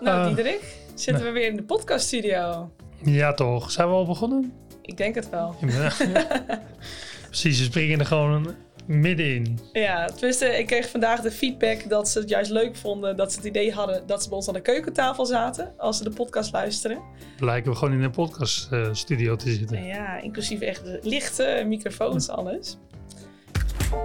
[0.00, 2.70] Nou, Eh, Diederik, zitten we weer in de podcaststudio.
[3.04, 3.70] Ja, toch.
[3.70, 4.52] Zijn we al begonnen?
[4.82, 5.54] Ik denk het wel.
[5.66, 5.92] Ja.
[7.26, 8.54] Precies, we springen er gewoon
[8.86, 9.58] middenin.
[9.72, 13.16] Ja, tenminste, ik kreeg vandaag de feedback dat ze het juist leuk vonden.
[13.16, 15.72] Dat ze het idee hadden dat ze bij ons aan de keukentafel zaten.
[15.76, 16.98] Als ze de podcast luisteren.
[17.38, 19.76] Blijken we gewoon in een podcaststudio te zitten.
[19.76, 22.78] En ja, inclusief echt de lichten, microfoons, alles.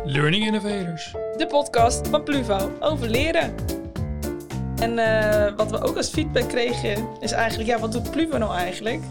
[0.05, 1.11] Learning Innovators.
[1.37, 3.55] De podcast van Pluvo over leren.
[4.79, 8.55] En eh, wat we ook als feedback kregen is eigenlijk, ja, wat doet Pluvo nou
[8.55, 9.01] eigenlijk?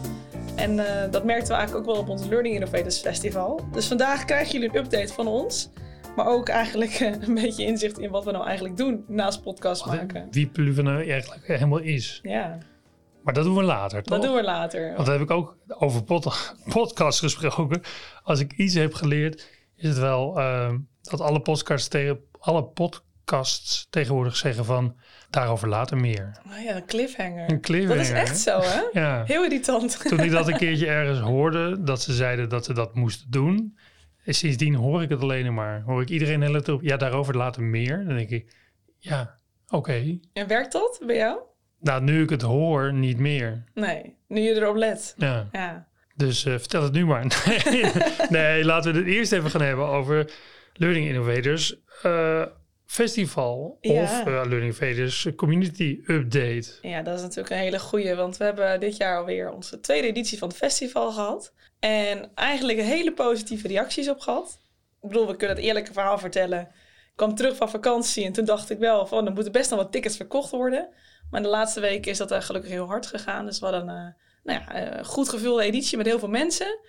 [0.55, 3.65] En eh, dat merkten we eigenlijk ook wel op ons Learning Innovators Festival.
[3.71, 5.69] Dus vandaag krijgen jullie een update van ons.
[6.15, 9.85] Maar ook eigenlijk eh, een beetje inzicht in wat we nou eigenlijk doen naast podcast
[9.85, 10.27] maken.
[10.31, 12.19] Wie Pluven nou eigenlijk helemaal is.
[12.23, 12.57] Ja,
[13.23, 14.17] Maar dat doen we later, toch?
[14.17, 14.93] dat doen we later.
[14.93, 17.81] Want daar heb ik ook over pod podcast gesproken.
[18.23, 22.63] Als ik iets heb geleerd, is het wel eh, dat alle podcasts, tegen, alle
[23.25, 24.95] podcasts tegenwoordig zeggen van
[25.29, 26.31] daarover later meer.
[26.47, 27.49] Oh ja, een cliffhanger.
[27.49, 27.97] Een cliffhanger.
[27.97, 28.81] Dat is echt zo, hè?
[29.01, 29.23] Ja.
[29.25, 30.07] Heel irritant.
[30.07, 33.77] Toen ik dat een keertje ergens hoorde, dat ze zeiden dat ze dat moesten doen.
[34.23, 35.81] En sindsdien hoor ik het alleen maar.
[35.81, 38.05] Hoor ik iedereen heel op, ja, daarover later meer.
[38.05, 38.55] Dan denk ik,
[38.97, 40.19] ja, oké.
[40.33, 41.39] En werkt dat bij jou?
[41.79, 43.63] Nou, nu ik het hoor, niet meer.
[43.73, 45.13] Nee, nu je erop let.
[45.17, 45.47] Ja.
[45.51, 45.87] Ja.
[46.15, 47.25] Dus eh, vertel het nu maar.
[47.69, 47.91] Nee,
[48.29, 50.31] nee, laten we het eerst even gaan hebben over
[50.73, 52.45] Learning Innovators eh,
[52.85, 53.77] Festival.
[53.81, 54.03] Ja.
[54.03, 56.65] Of eh, Learning Innovators Community Update.
[56.81, 60.07] Ja, dat is natuurlijk een hele goeie, want we hebben dit jaar alweer onze tweede
[60.07, 61.53] editie van het festival gehad.
[61.79, 64.59] En eigenlijk hele positieve reacties op gehad.
[65.01, 66.61] Ik bedoel, we kunnen het eerlijke verhaal vertellen.
[66.61, 69.79] Ik kwam terug van vakantie en toen dacht ik wel van, er moeten best nog
[69.79, 70.89] wat tickets verkocht worden.
[71.29, 73.45] Maar de laatste weken is dat er gelukkig heel hard gegaan.
[73.45, 76.79] Dus we hadden een nou ja, goed gevulde editie met heel veel mensen.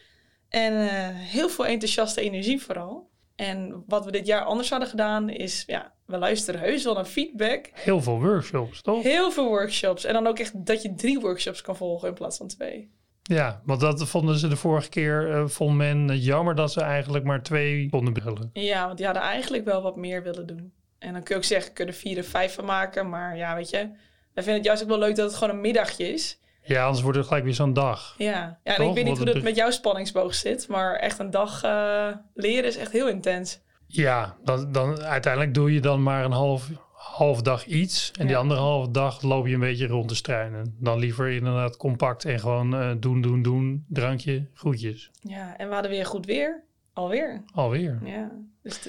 [0.48, 3.10] En eh, heel veel enthousiaste energie vooral.
[3.36, 7.04] En wat we dit jaar anders hadden gedaan is, ja, we luisteren heus wel naar
[7.04, 7.70] feedback.
[7.72, 9.02] Heel veel workshops, toch?
[9.02, 10.04] Heel veel workshops.
[10.04, 12.90] En dan ook echt dat je drie workshops kan volgen in plaats van twee.
[13.22, 16.80] Ja, want dat vonden ze de vorige keer, eh, vond men het jammer dat ze
[16.80, 18.50] eigenlijk maar twee konden bellen.
[18.52, 20.72] Ja, want die hadden eigenlijk wel wat meer willen doen.
[20.98, 23.08] En dan kun je ook zeggen, kun je er vier of vijf van maken.
[23.08, 25.60] Maar ja, weet je, wij vinden het juist ook wel leuk dat het gewoon een
[25.60, 26.40] middagje is.
[26.66, 28.14] Ja, anders wordt het gelijk weer zo'n dag.
[28.18, 28.88] Ja, ja en Toch?
[28.88, 30.68] ik weet niet hoe dat met jouw spanningsboog zit.
[30.68, 33.60] Maar echt een dag eh, leren is echt heel intens.
[33.86, 38.12] Ja, dan, dan, uiteindelijk doe je dan maar een half, half dag iets.
[38.18, 40.76] En die andere half dag loop je een beetje rond te struinen.
[40.78, 43.84] Dan liever inderdaad compact en gewoon eh, doen, doen, doen.
[43.88, 45.10] Drankje, groetjes.
[45.20, 46.64] Ja, en we hadden weer goed weer.
[46.92, 47.42] Alweer.
[47.54, 47.98] Alweer.
[48.04, 48.30] Ja,
[48.62, 48.80] dus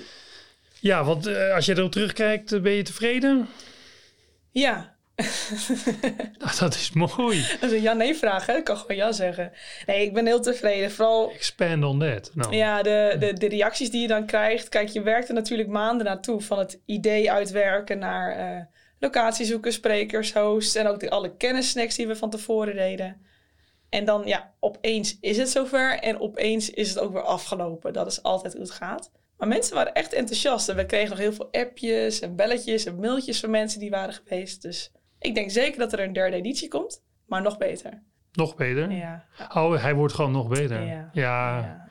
[0.79, 3.47] Ja, want eh, als je erop terugkijkt, ben je tevreden?
[4.51, 4.96] ja.
[6.37, 7.45] Nou, dat is mooi.
[7.59, 8.55] dat is een ja-nee-vraag, hè?
[8.55, 9.51] Ik kan gewoon ja zeggen.
[9.85, 10.91] Nee, ik ben heel tevreden.
[10.91, 12.31] Vooral Expand on that.
[12.33, 14.69] Nou, Ja, de, de, de reacties die je dan krijgt.
[14.69, 16.41] Kijk, je werkt er natuurlijk maanden naartoe.
[16.41, 18.65] Van het idee uitwerken naar eh
[18.99, 20.75] locatie zoeken, sprekers, hosts.
[20.75, 23.25] En ook de, alle kennissnacks die we van tevoren deden.
[23.89, 25.99] En dan, ja, opeens is het zover.
[25.99, 27.93] En opeens is het ook weer afgelopen.
[27.93, 29.11] Dat is altijd hoe het gaat.
[29.37, 30.69] Maar mensen waren echt enthousiast.
[30.69, 34.13] En we kregen nog heel veel appjes en belletjes en mailtjes van mensen die waren
[34.13, 34.61] geweest.
[34.61, 34.91] Dus
[35.27, 37.03] ik denk zeker dat er een derde editie komt.
[37.25, 38.03] Maar nog beter.
[38.31, 38.91] Nog beter.
[38.91, 39.25] Ja.
[39.53, 40.83] Oh, hij wordt gewoon nog beter.
[40.83, 41.09] Ja.
[41.13, 41.87] Ja.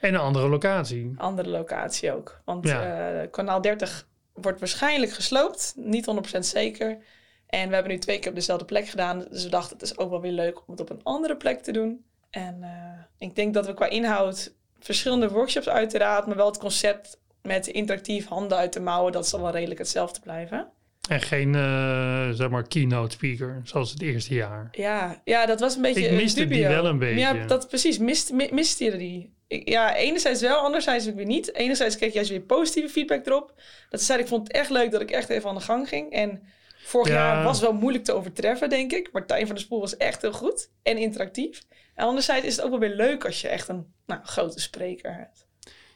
[0.00, 1.14] En een andere locatie.
[1.16, 2.40] andere locatie ook.
[2.44, 5.74] Want eh, kanaal 30 wordt waarschijnlijk gesloopt.
[5.76, 6.98] Niet 100% zeker.
[7.46, 9.24] En we hebben nu twee keer op dezelfde plek gedaan.
[9.30, 11.62] Dus we dachten het is ook wel weer leuk om het op een andere plek
[11.62, 12.04] te doen.
[12.30, 16.26] En eh, ik denk dat we qua inhoud verschillende workshops uiteraard.
[16.26, 19.12] Maar wel het concept met interactief handen uit de mouwen.
[19.12, 20.72] Dat zal wel redelijk hetzelfde blijven.
[21.08, 24.68] En geen, eh, zeg maar, keynote speaker, zoals het eerste jaar.
[24.72, 27.18] Ja, ja dat was een beetje Ik miste die wel een beetje.
[27.18, 27.98] Ja, dat precies.
[27.98, 29.34] Mist, mi- miste je die?
[29.48, 31.54] Ik- Ja, enerzijds wel, anderzijds weer niet.
[31.54, 33.54] Enerzijds kreeg je juist weer positieve feedback erop.
[33.90, 36.12] Dat zei ik vond het echt leuk dat ik echt even aan de gang ging.
[36.12, 36.42] En
[36.84, 37.14] vorig Ja.
[37.14, 39.08] jaar was wel moeilijk te overtreffen, denk ik.
[39.12, 41.62] Martijn van der Spoel was echt heel goed en interactief.
[41.94, 45.14] En anderzijds is het ook wel weer leuk als je echt een nou, grote spreker
[45.16, 45.43] hebt.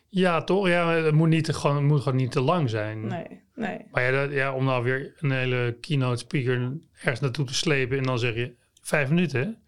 [0.09, 0.69] Ja, toch?
[0.69, 3.07] Ja, het moet, niet, gewoon, het moet gewoon niet te lang zijn.
[3.07, 3.25] Nee,
[3.55, 3.79] nee.
[3.91, 7.99] Maar ja, dat, ja, om nou weer een hele keynote speaker ergens naartoe te slepen
[7.99, 9.59] en dan zeg je vijf minuten,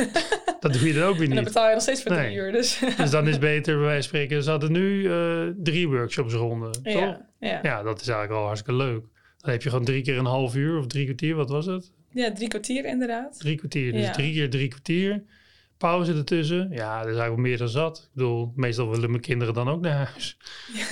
[0.60, 1.44] dat doe je dan ook weer En dan niet.
[1.44, 2.24] betaal je nog steeds voor Nee.
[2.24, 2.52] drie uur.
[2.52, 6.34] Dus Dus dan is beter, bij wijze van spreken, ze hadden nu eh, drie workshops
[6.34, 6.92] ronden, toch?
[6.92, 7.58] ja, ja.
[7.62, 9.04] Ja, dat is eigenlijk wel hartstikke leuk.
[9.38, 11.92] Dan heb je gewoon drie keer een half uur of drie kwartier, wat was het?
[12.10, 13.38] ja, drie kwartier inderdaad.
[13.38, 14.10] Drie kwartier, dus Ja.
[14.12, 15.22] drie keer drie kwartier.
[15.78, 16.68] Pauze ertussen.
[16.70, 17.98] Ja, dat is eigenlijk wel meer dan zat.
[17.98, 20.36] Ik bedoel, meestal willen mijn kinderen dan ook naar huis.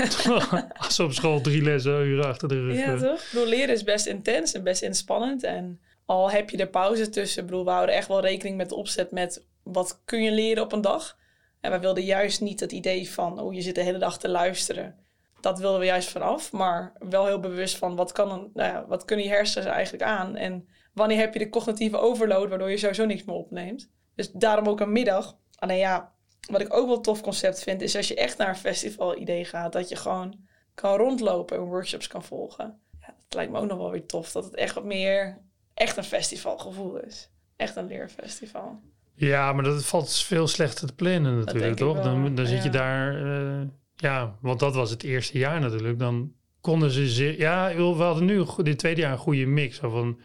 [0.77, 3.09] Als ze op school drie lessen uren achter de rug Ja, hebben.
[3.09, 3.21] toch?
[3.21, 5.43] Ik bedoel, leren is best intens en best inspannend.
[5.43, 7.43] En al heb je er pauze tussen.
[7.43, 10.63] Ik bedoel, we houden echt wel rekening met de opzet met wat kun je leren
[10.63, 11.17] op een dag.
[11.61, 14.29] En wij wilden juist niet het idee van, oh, je zit de hele dag te
[14.29, 14.95] luisteren.
[15.41, 16.53] Dat wilden we juist vanaf.
[16.53, 20.05] Maar wel heel bewust van, wat, kan een, nou ja, wat kunnen je hersens eigenlijk
[20.05, 20.37] aan?
[20.37, 23.91] En wanneer heb je de cognitieve overload, waardoor je sowieso niks meer opneemt.
[24.15, 25.37] Dus daarom ook een middag.
[25.59, 26.13] Alleen ja,
[26.51, 29.19] wat ik ook wel een tof concept vind, is als je echt naar een festival
[29.19, 30.35] idee gaat, dat je gewoon
[30.75, 32.79] kan rondlopen en workshops kan volgen.
[33.01, 35.39] Ja, dat lijkt me ook nog wel weer tof, dat het echt wat meer
[35.75, 37.31] echt een festivalgevoel is.
[37.57, 38.81] Echt een leerfestival.
[39.15, 42.01] Ja, maar dat valt veel slechter te plannen natuurlijk, toch?
[42.03, 42.79] Dan, dan zit je ja.
[42.79, 43.25] daar...
[43.25, 45.99] eh, ja, want dat was het eerste jaar natuurlijk.
[45.99, 47.39] Dan konden ze...
[47.39, 49.79] ja, we hadden nu dit tweede jaar een goede mix.
[49.79, 50.21] Van,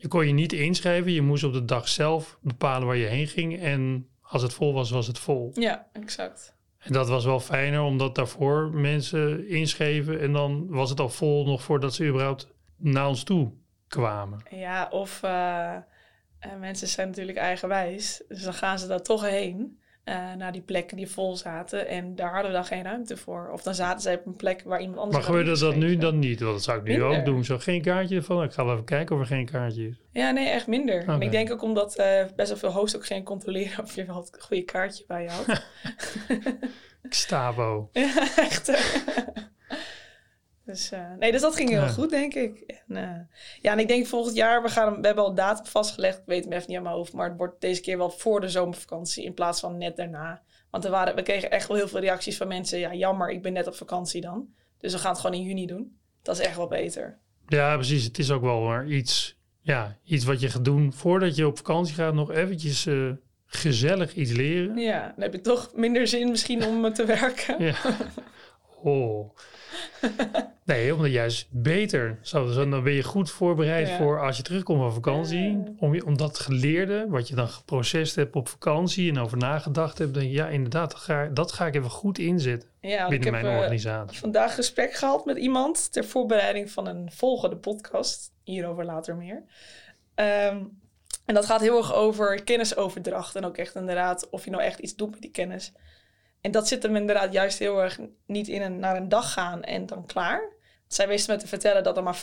[0.00, 1.12] je kon je niet inschrijven.
[1.12, 3.60] Je moest op de dag zelf bepalen waar je heen ging.
[3.60, 5.50] En als het vol was, was het vol.
[5.54, 6.54] Ja, exact.
[6.78, 10.20] En dat was wel fijner, omdat daarvoor mensen inschreven.
[10.20, 13.52] En dan was het al vol nog voordat ze überhaupt naar ons toe
[13.88, 14.42] kwamen.
[14.50, 15.82] Ja, of eh, eh,
[16.58, 18.22] mensen zijn natuurlijk eigenwijs.
[18.28, 19.80] Dus dan gaan ze daar toch heen.
[20.10, 21.88] Eh, naar die plekken die vol zaten.
[21.88, 23.50] En daar hadden we dan geen ruimte voor.
[23.52, 25.16] Of dan zaten ze op een plek waar iemand anders...
[25.16, 26.40] Maar gebeurde dat nu dan niet?
[26.40, 27.18] Want dat zou ik nu Minder.
[27.18, 27.44] ook doen.
[27.44, 28.42] Zo geen kaartje van.
[28.42, 30.00] Ik ga wel even kijken of er geen kaartje is.
[30.12, 31.08] Ja, nee, echt minder.
[31.08, 34.04] En ik denk ook omdat eh, best wel veel hosts ook geen controleren of je
[34.04, 35.66] wel het goede kaartje bij je had.
[37.08, 37.88] Stavo.
[37.92, 38.68] ja, echt.
[40.70, 41.88] dus eh, nee, dus dat ging heel Ja.
[41.88, 42.58] goed, denk ik.
[42.88, 45.66] En, eh, ja, en ik denk volgend jaar, we, gaan, we hebben al een datum
[45.66, 46.18] vastgelegd.
[46.18, 48.40] Ik weet hem even niet aan mijn hoofd, maar het wordt deze keer wel voor
[48.40, 50.42] de zomervakantie in plaats van net daarna.
[50.70, 52.78] Want er waren, we kregen echt wel heel veel reacties van mensen.
[52.78, 54.48] Ja, jammer, ik ben net op vakantie dan.
[54.78, 55.98] Dus we gaan het gewoon in juni doen.
[56.22, 57.18] Dat is echt wel beter.
[57.46, 58.04] Ja, precies.
[58.04, 61.56] Het is ook wel maar iets, ja, iets wat je gaat doen voordat je op
[61.56, 62.14] vakantie gaat.
[62.14, 63.10] Nog eventjes eh,
[63.46, 64.76] gezellig iets leren.
[64.76, 67.64] Ja, dan heb je toch minder zin misschien om te werken.
[67.64, 67.74] Ja.
[68.82, 69.36] Oh.
[70.64, 72.18] Nee, omdat juist beter.
[72.22, 73.96] Zo, dan ben je goed voorbereid Ja.
[73.96, 75.50] voor als je terugkomt van vakantie.
[75.50, 75.62] Ja.
[75.78, 79.98] Om, je, om dat geleerde, wat je dan geprocessed hebt op vakantie en over nagedacht
[79.98, 80.14] hebt.
[80.14, 83.34] Dan, ja, inderdaad, dat ga, dat ga ik even goed inzetten Ja, want ik binnen
[83.34, 84.18] heb mijn eh, organisatie.
[84.18, 88.32] vandaag gesprek gehad met iemand ter voorbereiding van een volgende podcast.
[88.44, 89.42] Hierover later meer.
[90.14, 90.62] Ehm,
[91.26, 93.36] en dat gaat heel erg over kennisoverdracht.
[93.36, 95.72] En ook echt inderdaad of je nou echt iets doet met die kennis.
[96.40, 99.62] En dat zit hem inderdaad juist heel erg niet in een, naar een dag gaan
[99.62, 100.42] en dan klaar.
[100.88, 102.18] Zij wisten me te vertellen dat er maar 15%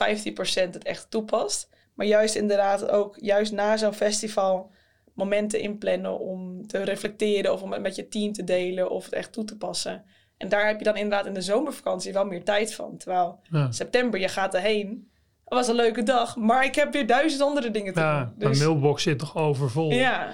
[0.54, 1.70] het echt toepast.
[1.94, 4.72] Maar juist inderdaad ook, juist na zo'n festival,
[5.14, 9.14] momenten inplannen om te reflecteren of om het met je team te delen of het
[9.14, 10.04] echt toe te passen.
[10.38, 12.98] En daar heb je dan inderdaad in de zomervakantie wel meer tijd van.
[12.98, 13.72] Terwijl Ja.
[13.72, 15.12] september, je gaat erheen.
[15.44, 18.34] Het was een leuke dag, maar ik heb weer duizend andere dingen te Ja, doen.
[18.38, 19.92] mijn Dus, mailbox zit nog overvol.
[19.92, 20.34] ja.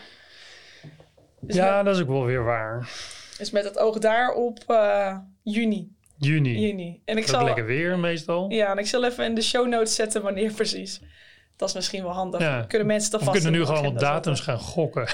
[1.40, 2.90] Dus, ja, met, dat is ook wel weer waar.
[3.38, 5.92] Dus met het oog daarop eh juni.
[6.18, 6.60] Juni.
[6.60, 7.02] juni.
[7.06, 8.50] En ik Dat zal, lekker weer meestal.
[8.52, 11.02] ja, en ik zal even in de show notes zetten wanneer precies.
[11.56, 12.42] Dat is misschien wel handig.
[12.42, 12.66] Ja.
[12.68, 14.58] Kunnen mensen Of vast we kunnen nu gewoon agenda datums zetten.
[14.60, 15.08] gaan gokken.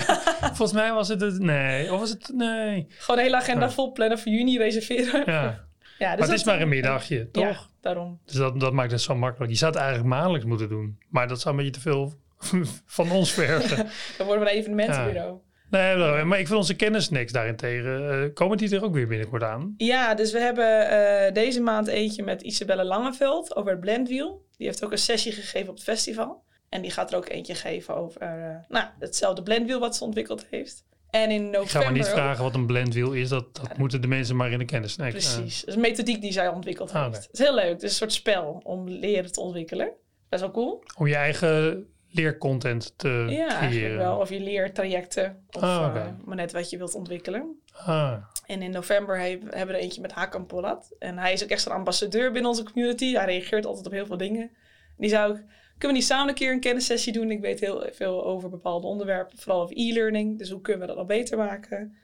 [0.56, 1.38] Volgens mij was het het...
[1.38, 2.30] Nee, of was het...
[2.34, 2.86] Nee.
[2.88, 3.70] Gewoon een hele agenda Ja.
[3.72, 5.22] vol plannen voor juni reserveren.
[5.26, 5.64] Ja.
[5.98, 7.42] Ja, dus Maar het dat- is maar een middagje, toch?
[7.44, 8.20] Ja, daarom.
[8.24, 9.50] Dus dat, dat maakt het zo makkelijk.
[9.52, 10.98] Je zou het eigenlijk maandelijks moeten doen.
[11.08, 12.14] Maar dat zou een beetje te veel
[12.96, 13.76] van ons vergen.
[14.18, 15.38] Dan worden we een evenementenbureau.
[15.70, 18.10] Nee, maar- ik vind onze kennissnacks daarentegen...
[18.10, 19.74] eh komen die er ook weer binnenkort aan?
[19.76, 24.44] Ja, dus we hebben eh, deze maand eentje met Isabelle Langeveld over het Blendwiel.
[24.56, 26.44] Die heeft ook een sessie gegeven op het festival.
[26.68, 30.46] En die gaat er ook eentje geven over eh, nou, hetzelfde blendwiel wat ze ontwikkeld
[30.50, 30.84] heeft.
[31.10, 31.62] En in november...
[31.62, 33.28] Ik ga maar niet vragen wat een blendwiel is.
[33.28, 35.60] Dat, dat moeten de mensen maar in de eh, Precies.
[35.60, 37.16] Dat is een methodiek die zij ontwikkeld Ah, heeft.
[37.16, 37.68] Het is heel leuk.
[37.68, 39.90] Het is een soort spel om leren te ontwikkelen.
[40.28, 40.82] Best wel cool.
[40.96, 41.86] om je eigen
[42.16, 43.96] leercontent te Ja, eigenlijk creëren.
[43.98, 44.18] wel.
[44.18, 45.44] Of je leertrajecten.
[45.50, 47.60] Of Ah, eh, maar net wat je wilt ontwikkelen.
[47.72, 48.12] Ah,
[48.46, 50.94] En in november he- hebben we er eentje met Hakan Polat.
[50.98, 53.12] En hij is ook echt zo'n ambassadeur binnen onze community.
[53.14, 54.50] Hij reageert altijd op heel veel dingen.
[54.96, 55.44] Die zou ik...
[55.78, 57.30] Kunnen we niet samen een keer een kennissessie doen?
[57.30, 59.38] Ik weet heel veel over bepaalde onderwerpen.
[59.38, 60.38] Vooral over e-learning.
[60.38, 61.96] Dus hoe kunnen we dat nog beter maken?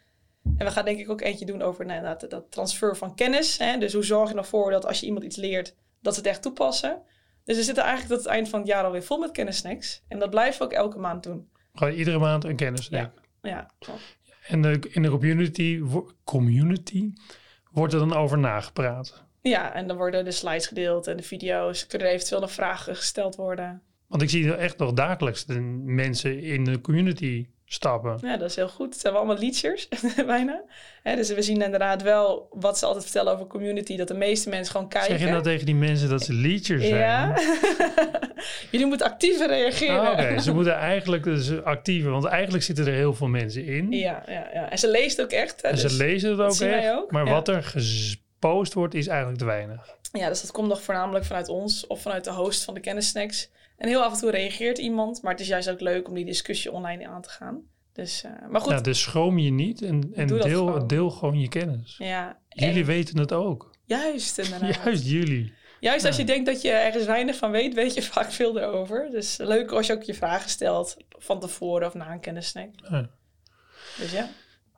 [0.59, 3.59] En we gaan denk ik ook eentje doen over nou, dat, dat transfer van kennis.
[3.59, 3.79] Hè?
[3.79, 6.43] Dus hoe zorg je ervoor dat als je iemand iets leert, dat ze het echt
[6.43, 7.03] toepassen.
[7.45, 10.03] Dus we zitten eigenlijk tot het eind van het jaar alweer vol met kennissnacks.
[10.09, 11.49] En dat blijven we ook elke maand doen.
[11.75, 13.13] gewoon iedere maand een kennissnack.
[13.43, 13.71] Ja,
[14.47, 15.81] En de, in de community,
[16.25, 17.13] community
[17.71, 19.25] wordt er dan over nagepraat.
[19.41, 21.87] ja en dan worden de slides gedeeld en de video's.
[21.87, 23.83] Kunnen er eventueel nog vragen gesteld worden.
[24.07, 28.19] Want ik zie echt nog dagelijks de mensen in de community stappen.
[28.23, 28.93] Ja, dat is heel goed.
[28.93, 29.89] Het zijn allemaal leechers,
[30.27, 30.63] bijna.
[31.03, 33.97] Dus we zien inderdaad wel wat ze altijd vertellen over community.
[33.97, 35.11] Dat de meeste mensen gewoon kijken.
[35.11, 37.01] Zeg je nou tegen die mensen dat ze leechers zijn?
[37.01, 37.39] Ja.
[38.71, 40.01] Jullie moeten actiever reageren.
[40.01, 43.93] Ah, Oké, ze moeten eigenlijk dus actiever, want eigenlijk zitten er heel veel mensen in.
[43.93, 44.71] Ja, ja, ja.
[44.71, 45.63] En ze leest ook echt.
[45.63, 46.93] Hè, en ze dus- lezen het ook echt.
[46.93, 47.31] ook, Maar ja.
[47.31, 49.97] wat er gepost wordt, is eigenlijk te weinig.
[50.13, 53.51] Ja, dus dat komt nog voornamelijk vanuit ons of vanuit de host van de kennissnacks.
[53.83, 56.25] En heel af en toe reageert iemand, maar het is juist ook leuk om die
[56.25, 57.61] discussie online aan te gaan.
[57.93, 60.87] Dus, eh, maar goed, Nou, dus schroom je niet en, en deel, gewoon.
[60.87, 61.95] deel gewoon je kennis.
[61.99, 62.39] ja.
[62.49, 63.71] en- Jullie weten het ook.
[63.85, 64.75] Juist, inderdaad.
[64.85, 65.53] Juist jullie.
[65.81, 66.21] Juist als Ja.
[66.21, 69.09] je denkt dat je ergens weinig van weet, weet je vaak veel erover.
[69.11, 72.69] Dus leuk als je ook je vragen stelt van tevoren of na een kennissnack.
[72.91, 73.09] Ja.
[73.99, 74.29] Dus ja.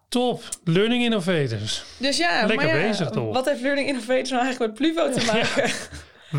[0.09, 1.85] Top, Learning Innovators.
[1.99, 3.33] Dus ja, Lekker maar ja, bezig, toch?
[3.35, 5.73] Wat heeft Learning Innovators nou eigenlijk met Pluvo te maken?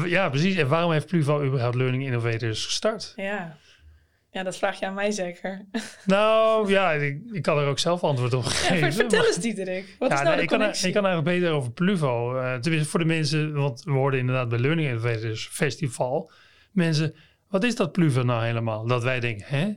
[0.06, 0.56] Ja, precies.
[0.56, 3.14] En waarom heeft Pluvo überhaupt Learning Innovators gestart?
[3.16, 3.58] Ja,
[4.32, 5.66] ja dat vraag je aan mij zeker.
[6.06, 8.94] Nou ja, ik, ik kan er ook zelf antwoord op Ja, geven.
[8.94, 9.96] vertel maar- eens Diederik.
[10.00, 12.38] Wat ja, is nou de ik, kan, ik kan eigenlijk beter over Pluvo.
[12.38, 16.32] eh tenminste, voor de mensen, want we hoorden inderdaad bij Learning Innovators Festival.
[16.72, 17.16] Mensen,
[17.50, 18.88] wat is dat Pluvo nou helemaal?
[18.88, 19.74] Dat wij denken, hè?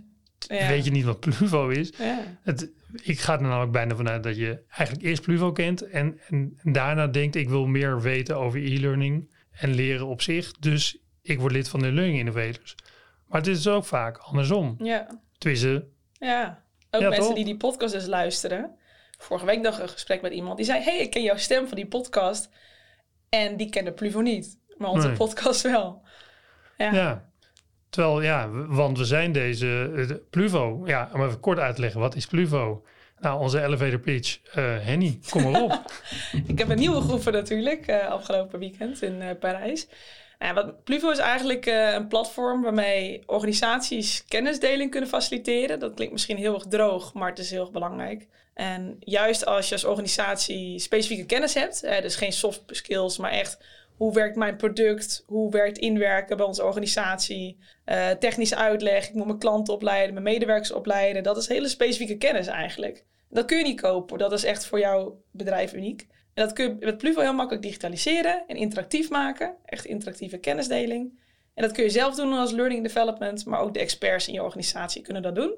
[0.58, 0.68] ja.
[0.68, 1.92] Weet je niet wat Pluvo is?
[1.98, 2.20] Ja.
[2.42, 2.70] Het,
[3.02, 6.72] ik ga er namelijk bijna vanuit dat je eigenlijk eerst Pluvo kent en, en, en
[6.72, 10.52] daarna denkt ik wil meer weten over e-learning en leren op zich.
[10.52, 12.74] Dus ik word lid van de Learning Innovators.
[13.26, 14.76] Maar het is ook vaak andersom.
[14.78, 15.06] ja,
[15.38, 16.62] Tenminste, ja.
[16.90, 17.34] Ook Ja, mensen toch?
[17.36, 18.70] die die podcast dus luisteren.
[19.18, 20.82] Vorige week nog een gesprek met iemand die zei...
[20.82, 22.48] hey, ik ken jouw stem van die podcast.
[23.28, 24.58] En die kende Pluvo niet.
[24.76, 25.16] Maar onze Nee.
[25.16, 26.02] podcast wel.
[26.76, 26.92] Ja.
[26.92, 27.30] ja.
[27.90, 30.82] Terwijl, ja, want we zijn deze eh, Pluvo.
[30.86, 32.84] Ja, om even kort uit te leggen, wat is Pluvo?
[33.20, 35.92] Nou, onze elevator pitch, eh Henny, kom maar op.
[36.46, 39.86] Ik heb een nieuwe geoefend natuurlijk, eh, afgelopen weekend in eh, Parijs.
[40.38, 45.78] Nou, wat, Pluvo is eigenlijk een platform waarmee organisaties kennisdeling kunnen faciliteren.
[45.78, 48.26] Dat klinkt misschien heel erg droog, maar het is heel erg belangrijk.
[48.54, 53.58] En juist als je als organisatie specifieke kennis hebt, dus geen soft skills, maar echt
[53.98, 59.26] hoe werkt mijn product, hoe werkt inwerken bij onze organisatie, eh, technische uitleg, ik moet
[59.26, 61.22] mijn klanten opleiden, mijn medewerkers opleiden.
[61.22, 63.04] Dat is hele specifieke kennis eigenlijk.
[63.30, 66.06] Dat kun je niet kopen, dat is echt voor jouw bedrijf uniek.
[66.34, 69.56] En dat kun je met Pluvo heel makkelijk digitaliseren en interactief maken.
[69.64, 71.20] Echt interactieve kennisdeling.
[71.54, 74.42] En dat kun je zelf doen als learning development, maar ook de experts in je
[74.42, 75.54] organisatie kunnen dat doen.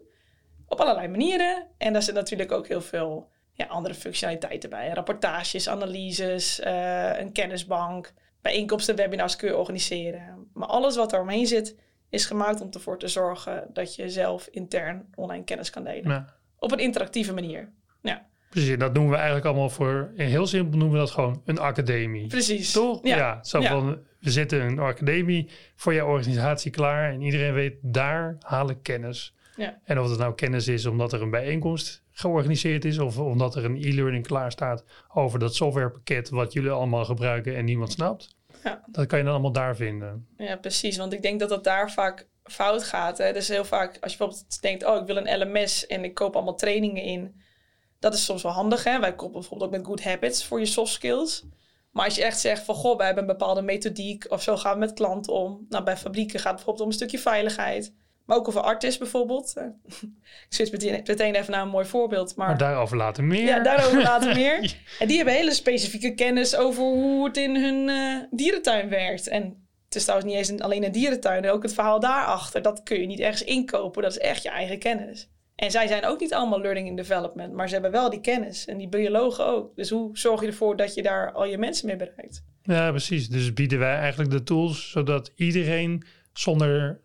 [0.66, 1.66] Op allerlei manieren.
[1.78, 4.88] En daar zit natuurlijk ook heel veel ja, andere functionaliteiten bij.
[4.88, 10.48] Rapportages, analyses, eh, een kennisbank, bijeenkomsten, webinars kun je organiseren.
[10.52, 11.76] Maar alles wat er omheen zit,
[12.08, 16.10] is gemaakt om ervoor te zorgen dat je zelf intern online kennis kan delen.
[16.10, 17.72] Ja, Op een interactieve manier.
[18.02, 21.58] Ja, precies, dat noemen we eigenlijk allemaal voor, heel simpel noemen we dat gewoon een
[21.58, 22.26] academie.
[22.26, 22.72] precies.
[22.72, 23.00] Toch?
[23.02, 23.16] Ja.
[23.16, 23.44] Ja.
[23.44, 23.68] zo Ja.
[23.68, 28.78] van, we zetten een academie voor jouw organisatie klaar en iedereen weet, daar haal ik
[28.82, 29.34] kennis.
[29.56, 29.78] Ja.
[29.84, 33.64] En of het nou kennis is omdat er een bijeenkomst georganiseerd is of omdat er
[33.64, 34.84] een e-learning klaar staat
[35.14, 38.36] over dat softwarepakket wat jullie allemaal gebruiken en niemand snapt.
[38.64, 38.84] Ja.
[38.86, 40.26] Dat kan je dan allemaal daar vinden.
[40.36, 40.96] Ja, precies.
[40.96, 43.18] Want ik denk dat dat daar vaak fout gaat.
[43.18, 43.32] Hè?
[43.32, 46.34] Dus heel vaak, als je bijvoorbeeld denkt, oh, ik wil een LMS en ik koop
[46.34, 47.40] allemaal trainingen in.
[47.98, 49.00] Dat is soms wel handig, hè.
[49.00, 51.44] Wij koppelen bijvoorbeeld ook met Good Habits voor je soft skills.
[51.90, 54.72] Maar als je echt zegt van, goh, wij hebben een bepaalde methodiek of zo gaan
[54.72, 55.66] we met klanten om.
[55.68, 57.94] Nou, bij fabrieken gaat het bijvoorbeeld om een stukje veiligheid.
[58.30, 59.54] Maar ook over artists bijvoorbeeld.
[60.48, 62.36] Ik zit meteen, meteen even naar een mooi voorbeeld.
[62.36, 63.44] Maar, Maar daarover later meer.
[63.44, 64.76] ja, daarover later meer.
[64.98, 69.28] En die hebben hele specifieke kennis over hoe het in hun eh, dierentuin werkt.
[69.28, 69.42] En
[69.84, 72.62] het is trouwens niet eens een- alleen een dierentuin, ook het verhaal daarachter.
[72.62, 75.28] Dat kun je niet ergens inkopen, dat is echt je eigen kennis.
[75.56, 78.66] En zij zijn ook niet allemaal learning and development, maar ze hebben wel die kennis.
[78.66, 79.76] En die biologen ook.
[79.76, 82.44] Dus hoe zorg je ervoor dat je daar al je mensen mee bereikt?
[82.62, 83.28] Ja, precies.
[83.28, 87.00] Dus bieden wij eigenlijk de tools zodat iedereen zonder,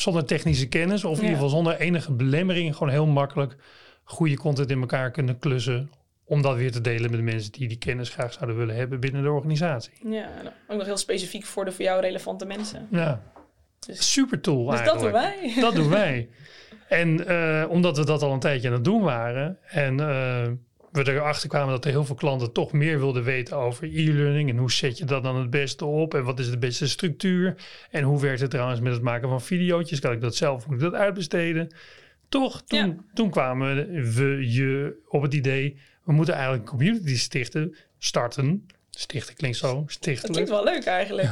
[0.00, 3.56] zonder technische kennis of in ieder geval zonder enige belemmering gewoon heel makkelijk
[4.04, 5.90] goede content in elkaar kunnen klussen.
[6.24, 9.00] Om dat weer te delen met de mensen die die kennis graag zouden willen hebben
[9.00, 9.92] binnen de organisatie.
[10.04, 10.28] Ja,
[10.68, 12.88] ook nog heel specifiek voor de voor jou relevante mensen.
[12.90, 13.22] Ja,
[13.86, 15.54] Dus, super tool dus dat doen eigenlijk.
[15.54, 15.62] wij.
[15.62, 16.28] Dat doen wij.
[16.88, 20.46] En eh, omdat we dat al een tijdje aan het doen waren en eh,
[21.04, 24.56] we erachter kwamen dat er heel veel klanten toch meer wilden weten over e-learning en
[24.56, 27.54] hoe zet je dat dan het beste op en wat is de beste structuur
[27.90, 30.74] en hoe werkt het trouwens met het maken van video's, kan ik dat zelf, moet
[30.76, 31.74] ik dat uitbesteden?
[32.28, 32.96] Toch, toen, Ja.
[33.14, 33.76] toen kwamen
[34.14, 39.74] we je op het idee, we moeten eigenlijk een community stichten, starten, stichten klinkt zo,
[39.74, 41.28] Dat stichtelijk klinkt wel leuk eigenlijk.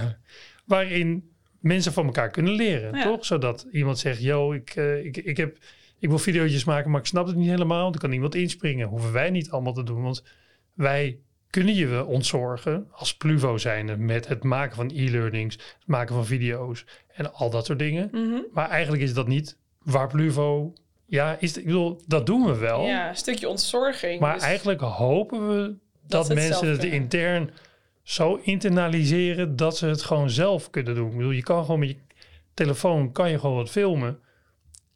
[0.65, 1.31] waarin
[1.61, 3.03] mensen van elkaar kunnen leren, Ja.
[3.03, 3.25] toch?
[3.25, 5.57] Zodat iemand zegt, yo, ik, eh, ik, ik, heb,
[5.99, 7.91] ik wil video's maken, maar ik snap het niet helemaal.
[7.91, 8.89] Dan kan iemand inspringen.
[8.89, 10.25] Hoeven wij niet allemaal te doen, want
[10.75, 11.19] wij
[11.51, 16.85] kunnen je ontzorgen als Pluvo zijnde met het maken van e-learnings, het maken van video's
[17.09, 18.09] en al dat soort dingen.
[18.13, 18.41] Mhm.
[18.53, 20.73] Maar eigenlijk is dat niet waar Pluvo...
[21.09, 22.87] Ja, is, ik bedoel, dat doen we wel.
[22.87, 24.21] Ja, een stukje ontzorging.
[24.21, 25.75] Maar Dus- eigenlijk hopen we
[26.07, 27.51] dat, het mensen het intern
[28.03, 31.11] zo internaliseren dat ze het gewoon zelf kunnen doen.
[31.11, 31.97] Ik bedoel, je kan gewoon met je
[32.55, 34.19] telefoon kan je gewoon wat filmen.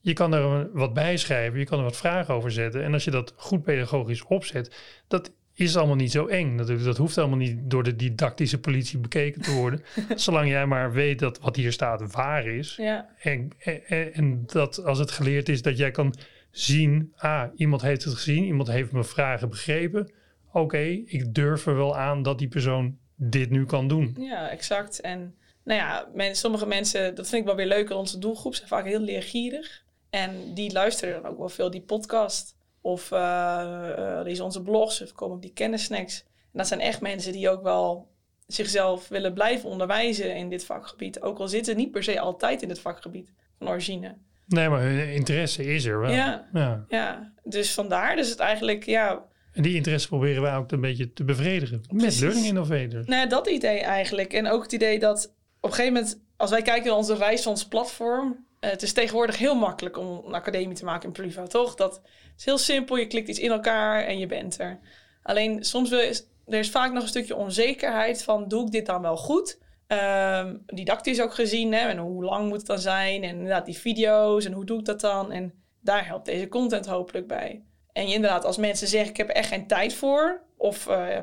[0.01, 2.85] Je kan er wat bij schrijven, je kan er wat vragen over zetten.
[2.85, 4.77] En als je dat goed pedagogisch opzet,
[5.09, 6.55] dat is allemaal niet zo eng.
[6.55, 9.83] Natuurlijk, dat hoeft allemaal niet door de didactische politie bekeken te worden.
[10.15, 12.77] Zolang jij maar weet dat wat hier staat waar is.
[12.77, 16.15] Ja, En, en, en dat als het geleerd is dat jij kan
[16.51, 20.13] zien, ah, iemand heeft het gezien, iemand heeft mijn vragen begrepen.
[20.53, 24.17] Oké, ik durf er wel aan dat die persoon dit nu kan doen.
[24.19, 25.01] Ja, exact.
[25.01, 28.69] En nou ja, men, sommige mensen, dat vind ik wel weer leuk, onze doelgroep zijn
[28.69, 29.85] vaak heel leergierig.
[30.11, 32.57] En die luisteren dan ook wel veel die podcast.
[32.81, 36.25] Of uh, lezen onze blogs of komen op die kennissnacks.
[36.25, 38.09] En dat zijn echt mensen die ook wel
[38.47, 41.21] zichzelf willen blijven onderwijzen in dit vakgebied.
[41.21, 44.17] Ook al zitten ze niet per se altijd in het vakgebied van origine.
[44.47, 46.11] Nee, maar hun interesse is er wel.
[46.11, 46.85] Ja, ja.
[46.89, 47.33] ja.
[47.43, 48.17] dus vandaar.
[48.17, 49.25] Dus het eigenlijk, ja...
[49.53, 51.81] En die interesse proberen wij ook een beetje te bevredigen.
[51.93, 53.07] Met Learning Innovators.
[53.07, 54.33] Nou, dat idee eigenlijk.
[54.33, 56.21] En ook het idee dat op een gegeven moment...
[56.37, 58.47] Als wij kijken naar onze reis van ons platform...
[58.61, 61.75] Uh, het is tegenwoordig heel makkelijk om een academie te maken in Pluvo, toch?
[61.75, 62.03] Dat
[62.37, 62.97] is heel simpel.
[62.97, 64.81] Je klikt iets in elkaar en je bent er.
[65.23, 66.13] Alleen soms wil
[66.47, 68.49] er is vaak nog een stukje onzekerheid van...
[68.49, 69.59] doe ik dit dan wel goed?
[69.89, 71.73] Um, didactisch ook gezien.
[71.73, 71.89] Hè?
[71.89, 73.23] En hoe lang moet het dan zijn?
[73.23, 75.33] En inderdaad die video's en hoe doe ik dat dan?
[75.33, 77.65] En daar helpt deze content hopelijk bij.
[77.93, 80.43] En inderdaad, als mensen zeggen ik heb er echt geen tijd voor...
[80.57, 81.17] of uh,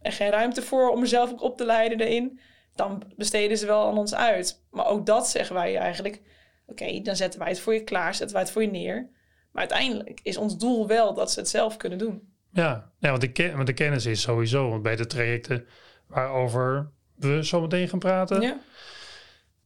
[0.00, 2.40] er geen ruimte voor om mezelf ook op te leiden erin...
[2.74, 4.62] dan besteden ze wel aan ons uit.
[4.70, 6.22] Maar ook dat zeggen wij eigenlijk...
[6.66, 9.12] oké, dan zetten wij het voor je klaar, zetten wij het voor je neer...
[9.54, 12.22] Maar uiteindelijk is ons doel wel dat ze het zelf kunnen doen.
[12.52, 14.70] Ja, ja want, de want de kennis is sowieso.
[14.70, 15.66] Want bij de trajecten
[16.06, 18.60] waarover we zo meteen gaan praten, ja.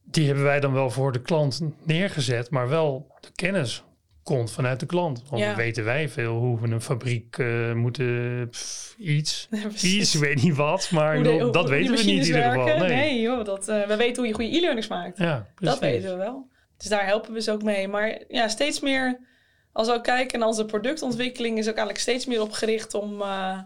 [0.03, 3.83] die hebben wij dan wel voor de klant neergezet, maar wel de kennis
[4.23, 5.23] komt vanuit de klant.
[5.29, 5.55] Want ja.
[5.55, 10.43] weten wij veel hoe we een fabriek uh, moeten pff, iets, ja, iets, ik weet
[10.43, 12.65] niet wat, maar de, hoe, dat hoe weten we niet in ieder geval.
[12.65, 15.17] Nee, nee joh, dat, uh, we weten hoe je goede e-learnings maakt.
[15.17, 16.48] Ja, dat weten we wel.
[16.79, 17.87] Dus daar helpen we ze ook mee.
[17.87, 19.19] Maar ja, steeds meer
[19.71, 23.21] als we ook kijken naar onze productontwikkeling, is ook eigenlijk steeds meer op gericht om
[23.21, 23.59] uh,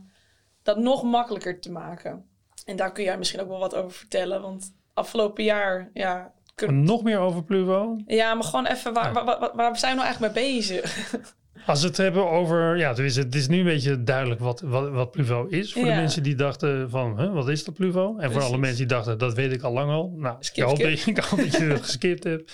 [0.64, 2.26] dat nog makkelijker te maken.
[2.66, 6.34] En daar kun jij misschien ook wel wat over vertellen, want afgelopen jaar, ja.
[6.56, 6.84] Kun...
[6.84, 7.98] Nog meer over Pluvo?
[8.06, 11.14] Ja, maar gewoon even, waar, waar, waar, waar zijn we nou eigenlijk mee bezig?
[11.66, 14.62] Als we het hebben over, ja, het is, het is nu een beetje duidelijk wat,
[14.62, 15.74] wat, wat Pluvo is.
[15.74, 15.90] Voor ja.
[15.90, 18.08] de mensen die dachten van, huh, wat is dat Pluvo?
[18.08, 18.34] En Precies.
[18.34, 20.14] voor alle mensen die dachten, dat weet ik al lang al.
[20.16, 20.90] Nou, skip, ik, hoop skip.
[20.90, 22.52] Dat, je, ik hoop dat je het geskipt hebt.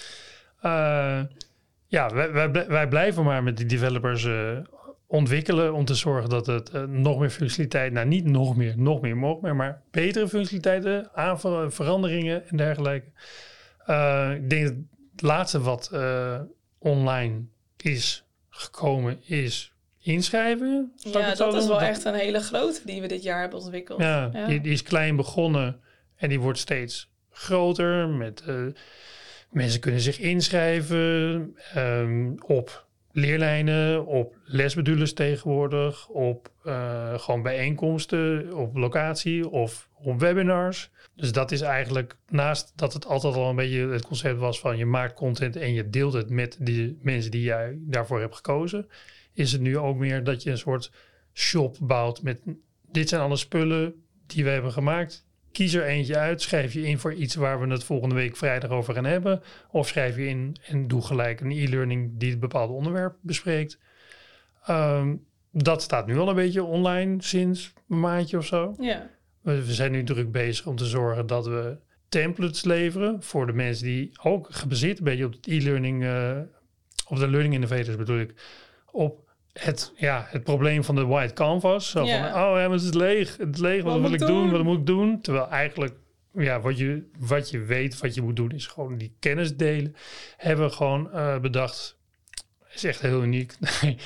[0.64, 1.22] Uh,
[1.88, 4.58] ja, wij, wij, wij, blijven maar met die developers uh,
[5.08, 9.02] ontwikkelen om te zorgen dat het uh, nog meer functionaliteit, nou niet nog meer, nog
[9.02, 13.08] meer, nog meer, maar betere functionaliteiten, aanvallen, veranderingen en dergelijke.
[13.88, 14.76] Uh, ik denk dat
[15.12, 15.92] het laatste wat
[16.78, 17.42] online
[17.78, 20.94] is gekomen is inschrijven.
[20.96, 24.00] Ja, dat is wel echt een hele grote die we dit jaar hebben ontwikkeld.
[24.00, 24.48] Ja, ja.
[24.48, 25.82] Die, die, is klein begonnen
[26.16, 28.44] en die wordt steeds groter met
[29.50, 38.78] Mensen kunnen zich inschrijven um, op leerlijnen, op lesbedoelers tegenwoordig, op uh, gewoon bijeenkomsten, op
[38.78, 40.92] locatie of op webinars.
[41.16, 44.78] Dus dat is eigenlijk, naast dat het altijd al een beetje het concept was van
[44.78, 48.88] je maakt content en je deelt het met de mensen die jij daarvoor hebt gekozen,
[49.34, 50.92] is het nu ook meer dat je een soort
[51.34, 52.42] shop bouwt met
[52.92, 53.94] dit zijn alle spullen
[54.26, 55.28] die we hebben gemaakt.
[55.52, 58.70] Kies er eentje uit, schrijf je in voor iets waar we het volgende week vrijdag
[58.70, 59.42] over gaan hebben.
[59.72, 63.80] Of schrijf je in en doe gelijk een e-learning die het bepaalde onderwerp bespreekt.
[64.70, 68.76] Um, dat staat nu al een beetje online sinds een maandje of zo.
[68.80, 69.10] Ja.
[69.42, 71.78] We, we zijn nu druk bezig om te zorgen dat we
[72.10, 76.38] templates leveren voor de mensen die ook gebaseerd een beetje op het e-learning, uh,
[77.08, 78.34] op de learning innovators bedoel ik,
[78.92, 79.29] op
[79.60, 81.90] het, ja, het probleem van de white canvas.
[81.90, 82.22] Zo yeah.
[82.22, 83.38] van, oh ja, maar het is leeg.
[83.38, 83.84] Het is leeg.
[83.84, 84.28] Wat, wat wil ik doen?
[84.28, 84.52] doen?
[84.52, 85.22] Wat moet ik doen?
[85.22, 85.94] Terwijl eigenlijk,
[86.34, 89.96] ja, wat je, wat je weet, wat je moet doen, is gewoon die kennis delen.
[90.38, 91.98] Hebben we gewoon uh, bedacht.
[92.74, 93.54] is echt heel uniek.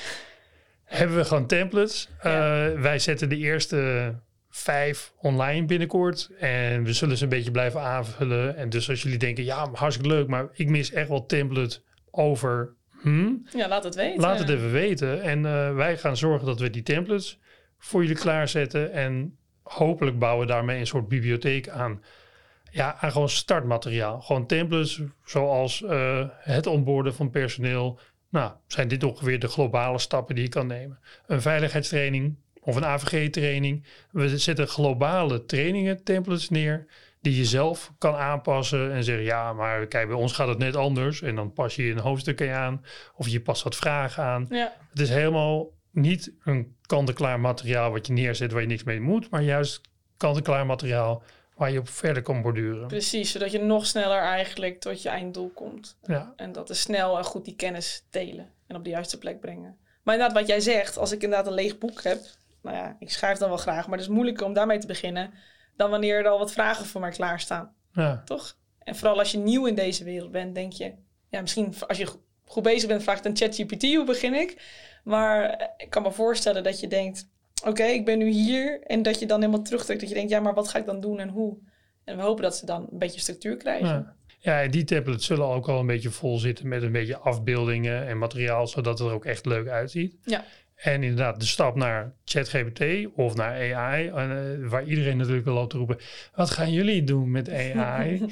[0.84, 2.10] Hebben we gewoon templates.
[2.24, 2.70] Ja.
[2.70, 4.14] Uh, wij zetten de eerste
[4.50, 6.30] vijf online binnenkort.
[6.40, 8.56] En we zullen ze een beetje blijven aanvullen.
[8.56, 12.76] En dus als jullie denken, ja, hartstikke leuk, maar ik mis echt wel template over
[13.04, 13.46] Hmm?
[13.56, 14.22] Ja, laat het weten.
[14.22, 15.22] Laat het even weten.
[15.22, 17.40] En uh, wij gaan zorgen dat we die templates
[17.78, 18.92] voor jullie klaarzetten.
[18.92, 22.04] En hopelijk bouwen we daarmee een soort bibliotheek aan.
[22.72, 24.22] Ja, aan gewoon startmateriaal.
[24.22, 28.00] Gewoon templates zoals uh, het onboorden van personeel.
[28.30, 31.00] Nou, zijn dit ongeveer de globale stappen die je kan nemen.
[31.28, 33.86] Een veiligheidstraining of een AVG-training.
[34.12, 36.86] We zetten globale trainingen, templates neer
[37.24, 40.76] die je zelf kan aanpassen en zeggen, ja, maar kijk, bij ons gaat het net
[40.76, 41.22] anders.
[41.22, 44.46] En dan pas je een hoofdstuk aan of je past wat vragen aan.
[44.50, 44.74] Ja.
[44.90, 49.30] Het is helemaal niet een kant-en-klaar materiaal wat je neerzet waar je niks mee moet,
[49.30, 49.82] maar juist
[50.18, 51.24] kant-en-klaar materiaal
[51.56, 52.88] waar je op verder kan borduren.
[52.88, 55.98] Precies, zodat je nog sneller eigenlijk tot je einddoel komt.
[56.02, 56.34] Ja.
[56.36, 59.78] En dat is snel en goed die kennis delen en op de juiste plek brengen.
[60.04, 62.20] Maar inderdaad, wat jij zegt, als ik inderdaad een leeg boek heb,
[62.62, 65.34] nou ja, ik schrijf dan wel graag, maar het is moeilijk om daarmee te beginnen
[65.76, 67.74] dan wanneer er al wat vragen voor mij klaarstaan.
[67.92, 68.22] Ja.
[68.26, 68.58] Toch?
[68.80, 70.94] En vooral als je nieuw in deze wereld bent, denk je,
[71.30, 72.08] ja, misschien als je
[72.46, 74.62] goed bezig bent, vraagt een ChatGPT, hoe begin ik?
[75.04, 77.30] Maar ik kan me voorstellen dat je denkt,
[77.66, 78.82] oké, ik ben nu hier.
[78.82, 80.00] En dat je dan helemaal terugtrekt.
[80.00, 81.58] Dat je denkt, ja, maar wat ga ik dan doen en hoe?
[82.04, 83.88] En we hopen dat ze dan een beetje structuur krijgen.
[83.88, 84.16] Ja.
[84.40, 88.18] Ja, die tablets zullen ook al een beetje vol zitten met een beetje afbeeldingen en
[88.18, 90.16] materiaal, zodat het er ook echt leuk uitziet.
[90.24, 90.44] Ja.
[90.76, 92.84] En inderdaad, de stap naar ChatGPT
[93.16, 95.98] of naar AI, eh, waar iedereen natuurlijk wel loopt te roepen,
[96.36, 98.22] wat gaan jullie doen met AI?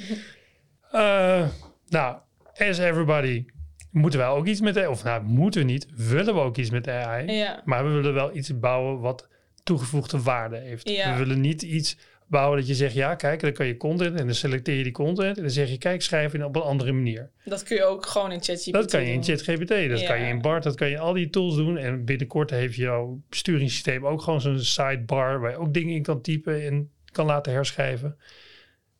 [0.92, 1.48] Eh,
[1.88, 2.16] nou,
[2.56, 3.44] as everybody,
[3.90, 6.70] moeten wij ook iets met AI, of nou, moeten we niet, willen we ook iets
[6.70, 7.62] met AI, Ja.
[7.64, 9.28] maar we willen wel iets bouwen wat
[9.64, 10.88] toegevoegde waarde heeft.
[10.88, 11.12] Ja.
[11.12, 11.96] We willen niet iets
[12.28, 14.92] bouwen dat je zegt, ja kijk, dan kan je content en dan selecteer je die
[14.92, 17.30] content en dan zeg je, kijk, schrijf je op een andere manier.
[17.44, 19.24] Dat kun je ook gewoon in ChatGPT Dat kan je in.
[19.24, 20.06] ChatGPT, dat Ja.
[20.06, 21.76] kan je in BART, dat kan je in al die tools doen.
[21.76, 26.20] En binnenkort heeft jouw besturingssysteem ook gewoon zo'n sidebar waar je ook dingen in kan
[26.20, 28.16] typen en kan laten herschrijven.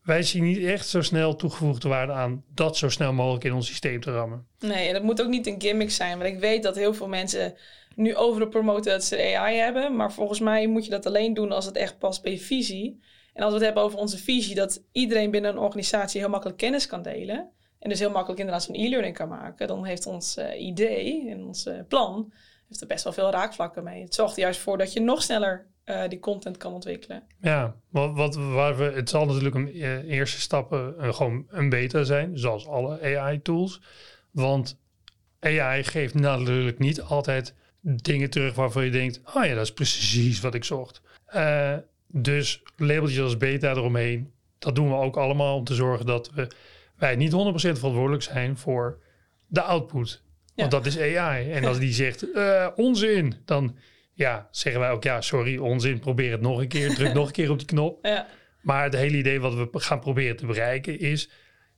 [0.03, 3.67] Wij zien niet echt zo snel toegevoegde waarde aan dat zo snel mogelijk in ons
[3.67, 4.45] systeem te rammen.
[4.59, 6.17] Nee, en dat moet ook niet een gimmick zijn.
[6.17, 7.53] Want ik weet dat heel veel mensen
[7.95, 9.95] nu overal promoten dat ze AI hebben.
[9.95, 12.99] Maar volgens mij moet je dat alleen doen als het echt past bij je visie.
[13.33, 16.57] En als we het hebben over onze visie, dat iedereen binnen een organisatie heel makkelijk
[16.57, 17.51] kennis kan delen.
[17.79, 19.67] En dus heel makkelijk inderdaad zo'n e-learning kan maken.
[19.67, 22.33] Dan heeft ons eh, idee en ons eh, plan
[22.67, 24.01] heeft er best wel veel raakvlakken mee.
[24.01, 27.23] Het zorgt er juist voor dat je nog sneller eh, die content kan ontwikkelen.
[27.41, 29.67] Ja, wat, wat, waar we, het zal natuurlijk een
[30.07, 33.81] eerste stappen gewoon een beta zijn, zoals alle AI-tools.
[34.31, 34.79] Want
[35.39, 40.39] AI geeft natuurlijk niet altijd dingen terug waarvan je denkt, oh ja, dat is precies
[40.39, 41.01] wat ik zocht.
[42.15, 46.47] Dus labeltjes als beta eromheen, dat doen we ook allemaal om te zorgen dat we,
[46.95, 48.99] wij niet 100% verantwoordelijk zijn voor
[49.47, 50.23] de output.
[50.55, 51.51] Want dat is AI.
[51.51, 53.77] En als die zegt eh, onzin, dan
[54.13, 57.33] ja, zeggen wij ook ja, sorry, onzin, probeer het nog een keer, druk nog een
[57.33, 58.05] keer op die knop.
[58.05, 58.27] Ja,
[58.61, 61.29] Maar het hele idee wat we gaan proberen te bereiken is,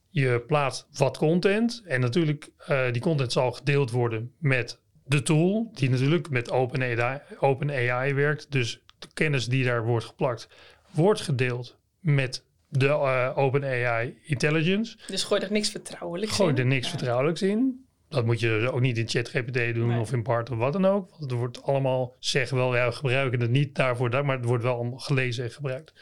[0.10, 5.72] je plaatst wat content en natuurlijk eh, die content zal gedeeld worden met de tool
[5.74, 8.52] die natuurlijk met OpenAI, OpenAI werkt.
[8.52, 10.48] Dus de kennis die daar wordt geplakt,
[10.92, 14.98] wordt gedeeld met de eh, OpenAI Intelligence.
[15.08, 16.58] dus gooi er niks vertrouwelijks Gooi in.
[16.58, 16.90] er niks Ja.
[16.90, 17.86] vertrouwelijks in.
[18.10, 20.00] Dat moet je dus ook niet in ChatGPT doen Nee.
[20.00, 21.10] of in BART of wat dan ook.
[21.10, 24.46] Want het wordt allemaal, zeggen wel, ja, we gebruiken het niet daarvoor, daar, maar het
[24.46, 25.94] wordt wel allemaal gelezen en gebruikt.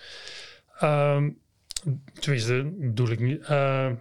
[0.79, 1.29] Ehm,
[2.19, 3.41] tenminste, bedoel ik niet.
[3.41, 3.91] Eh,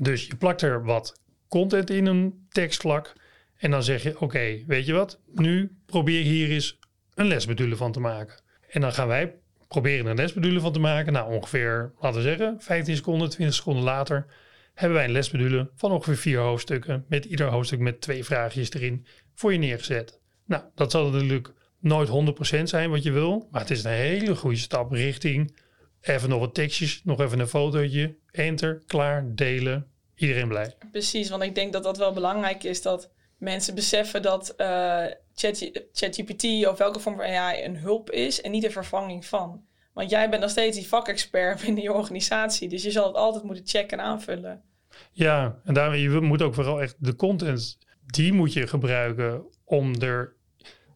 [0.00, 3.12] dus je plakt er wat content in een tekstvlak.
[3.56, 5.20] En dan zeg je, oké, weet je wat?
[5.32, 6.78] Nu probeer hier eens
[7.14, 8.42] een lesmodule van te maken.
[8.70, 9.34] En dan gaan wij
[9.68, 11.12] proberen een lesmodule van te maken.
[11.12, 14.26] Nou, ongeveer, laten we zeggen, 15 seconden, 20 seconden later
[14.74, 17.04] hebben wij een lesmodule van ongeveer vier hoofdstukken.
[17.08, 20.20] Met ieder hoofdstuk met twee vraagjes erin voor je neergezet.
[20.46, 22.08] Nou, dat zal natuurlijk nooit
[22.58, 23.48] 100% zijn wat je wil.
[23.50, 25.56] Maar het is een hele goede stap richting
[26.00, 28.16] even nog wat tekstjes, nog even een fotootje.
[28.30, 29.86] Enter, klaar, delen.
[30.14, 30.74] Iedereen blij.
[30.90, 35.04] Precies, want ik denk dat dat wel belangrijk is dat mensen beseffen dat eh,
[35.92, 39.64] ChatGPT of welke vorm van AI een hulp is en niet een vervanging van.
[39.92, 43.44] Want jij bent nog steeds die vakexpert binnen je organisatie, dus je zal het altijd
[43.44, 44.62] moeten checken en aanvullen.
[45.12, 49.94] Ja, en daarmee je moet ook vooral echt de content, die moet je gebruiken om
[50.00, 50.36] er,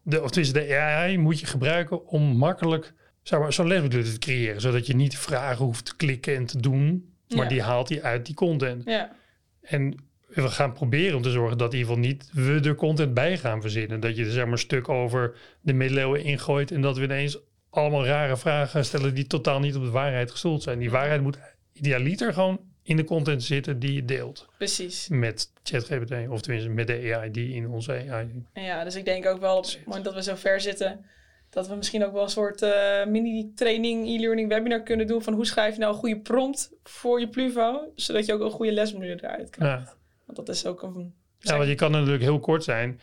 [0.03, 4.19] de, of tussen de AI moet je gebruiken om makkelijk zeg maar, zo'n lesmodule te
[4.19, 4.61] creëren.
[4.61, 7.47] Zodat je niet vragen hoeft te klikken en te doen, maar Ja.
[7.47, 8.83] die haalt hij uit die content.
[8.85, 9.15] Ja,
[9.61, 9.95] En
[10.29, 13.37] we gaan proberen om te zorgen dat in ieder geval niet we er content bij
[13.37, 13.99] gaan verzinnen.
[13.99, 17.39] Dat je er zeg maar een stuk over de middeleeuwen ingooit en dat we ineens
[17.69, 20.79] allemaal rare vragen stellen die totaal niet op de waarheid gestoeld zijn.
[20.79, 21.39] Die waarheid moet
[21.73, 25.07] idealiter gewoon in de content zitten die je deelt precies.
[25.09, 28.43] met ChatGPT of tenminste met de AI die in onze AI.
[28.53, 31.05] Ja, dus ik denk ook wel op het moment dat we zo ver zitten,
[31.49, 35.45] dat we misschien ook wel een soort eh, mini-training, e-learning webinar kunnen doen van hoe
[35.45, 39.23] schrijf je nou een goede prompt voor je Pluvo, zodat je ook een goede lesmodule
[39.23, 39.87] eruit krijgt.
[39.87, 39.97] Ja.
[40.33, 41.13] Want dat is ook een...
[41.39, 42.99] ja, want je kan natuurlijk heel kort zijn.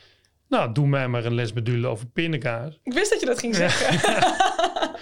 [0.49, 2.79] Nou, doe mij maar een lesmodule over pindakaas.
[2.83, 3.99] Ik wist dat je dat ging zeggen.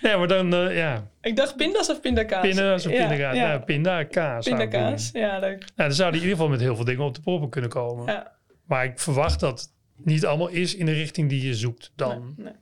[0.00, 2.46] Nee, maar dan, eh, ja, ik dacht pindas of pindakaas.
[2.46, 3.36] pinda's of Ja, pindakaas.
[3.36, 4.44] Ja, Ja, pindakaas.
[4.44, 5.10] zou pindakaas.
[5.12, 5.58] Ja, leuk.
[5.58, 8.12] Nou, dan zouden in ieder geval met heel veel dingen op de proppen kunnen komen.
[8.12, 8.32] Ja.
[8.64, 12.34] Maar ik verwacht dat het niet allemaal is in de richting die je zoekt dan.
[12.36, 12.52] Nee.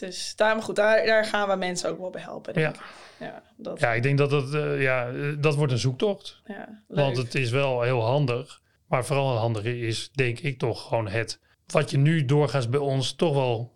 [0.00, 2.54] Dus daarom goed, daar, daar gaan we mensen ook wel bij helpen.
[2.54, 2.82] Denk Ja.
[2.82, 2.86] ik.
[3.18, 6.40] Ja, dat, Ja, ik denk dat dat, eh, ja, eh, dat wordt een zoektocht.
[6.46, 6.98] ja, leuk.
[6.98, 8.60] Want het is wel heel handig.
[8.86, 11.40] Maar vooral het handige is, denk ik toch, gewoon het...
[11.66, 13.74] Wat je nu doorgaans bij ons toch wel...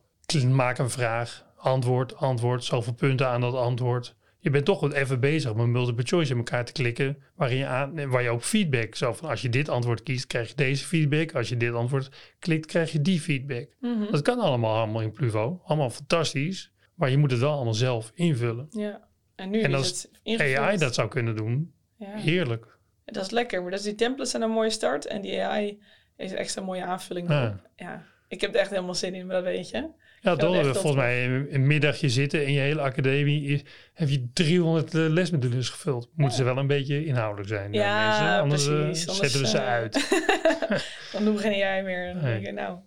[0.48, 2.64] Maak een vraag, antwoord, antwoord.
[2.64, 4.14] Zoveel punten aan dat antwoord.
[4.42, 7.22] Je bent toch even bezig met multiple choice in elkaar te klikken.
[7.35, 8.94] Waarin je aan, waar je ook feedback...
[8.94, 11.33] Zo van, als je dit antwoord kiest, krijg je deze feedback.
[11.35, 13.68] Als je dit antwoord klikt, krijg je die feedback.
[13.81, 14.11] Mhm.
[14.11, 15.61] Dat kan allemaal allemaal in Pluvo.
[15.64, 16.72] Allemaal fantastisch.
[16.94, 18.66] Maar je moet het wel allemaal zelf invullen.
[18.70, 19.09] Ja.
[19.35, 20.59] En nu En is als het ingevuld.
[20.59, 22.14] AI dat zou kunnen doen, Ja.
[22.16, 22.79] heerlijk.
[23.05, 23.62] Dat is lekker.
[23.62, 25.07] Maar dus die templates zijn een mooie start.
[25.07, 25.83] En die AI
[26.16, 27.29] is een extra mooie aanvulling.
[27.29, 28.05] Ja.
[28.29, 29.88] Ik heb er echt helemaal zin in, maar dat weet je.
[30.20, 33.62] Ja, heel Volgens mij een, middagje zitten in je hele academie is,
[33.94, 36.11] heb je 300 eh, lesmodules gevuld.
[36.14, 37.72] Moeten ze wel een beetje inhoudelijk zijn.
[37.72, 39.09] eh, Ja, mensen, anders eh, precies.
[39.09, 40.24] Anders, zetten we ze eh, uit.
[41.12, 42.16] Dan doen geen jij meer.
[42.16, 42.40] Nee.
[42.40, 42.78] ik, nou,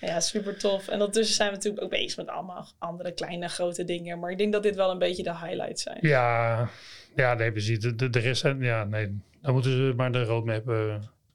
[0.00, 0.88] ja, super tof.
[0.88, 4.18] En ondertussen zijn we natuurlijk ook bezig met allemaal andere kleine, grote dingen.
[4.18, 5.98] Maar ik denk dat dit wel een beetje de highlights zijn.
[6.00, 6.68] Ja,
[7.16, 7.80] ja, nee, precies.
[7.80, 10.94] De, de, de rest zijn, ja, nee, dan moeten ze maar de roadmap eh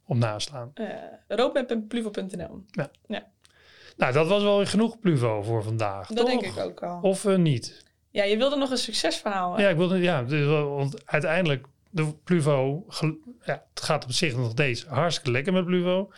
[0.10, 0.72] op naslaan.
[0.76, 0.88] Uh,
[1.28, 2.64] roadmap.pluvo.nl.
[3.98, 6.08] Nou, dat was wel genoeg Pluvo voor vandaag.
[6.08, 6.42] Dat toch?
[6.42, 7.00] denk ik ook al.
[7.02, 7.86] Of eh, niet?
[8.10, 9.56] Ja, je wilde nog een succesverhaal.
[9.56, 9.64] hè?
[9.64, 12.86] Ja, ik wilde, ja, dus want uiteindelijk, de Pluvo,
[13.46, 16.12] ja, het gaat op zich nog steeds hartstikke lekker met Pluvo.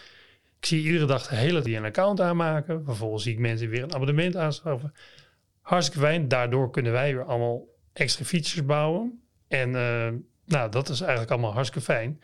[0.59, 2.81] Ik zie iedere dag de hele die een account aanmaken.
[2.85, 4.93] Vervolgens zie ik mensen weer een abonnement aanschaffen.
[5.61, 6.27] Hartstikke fijn.
[6.27, 9.23] Daardoor kunnen wij weer allemaal extra features bouwen.
[9.47, 10.07] En eh,
[10.45, 12.21] nou, dat is eigenlijk allemaal hartstikke fijn.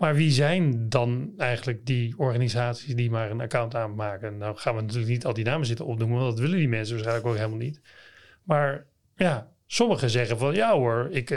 [0.00, 4.36] Maar wie zijn dan eigenlijk die organisaties die maar een account aanmaken?
[4.36, 6.94] Nou gaan we natuurlijk niet al die namen zitten opnoemen, want dat willen die mensen
[6.94, 7.80] waarschijnlijk ook helemaal niet.
[8.42, 8.86] Maar
[9.16, 11.30] ja, sommigen zeggen van ja hoor, ik,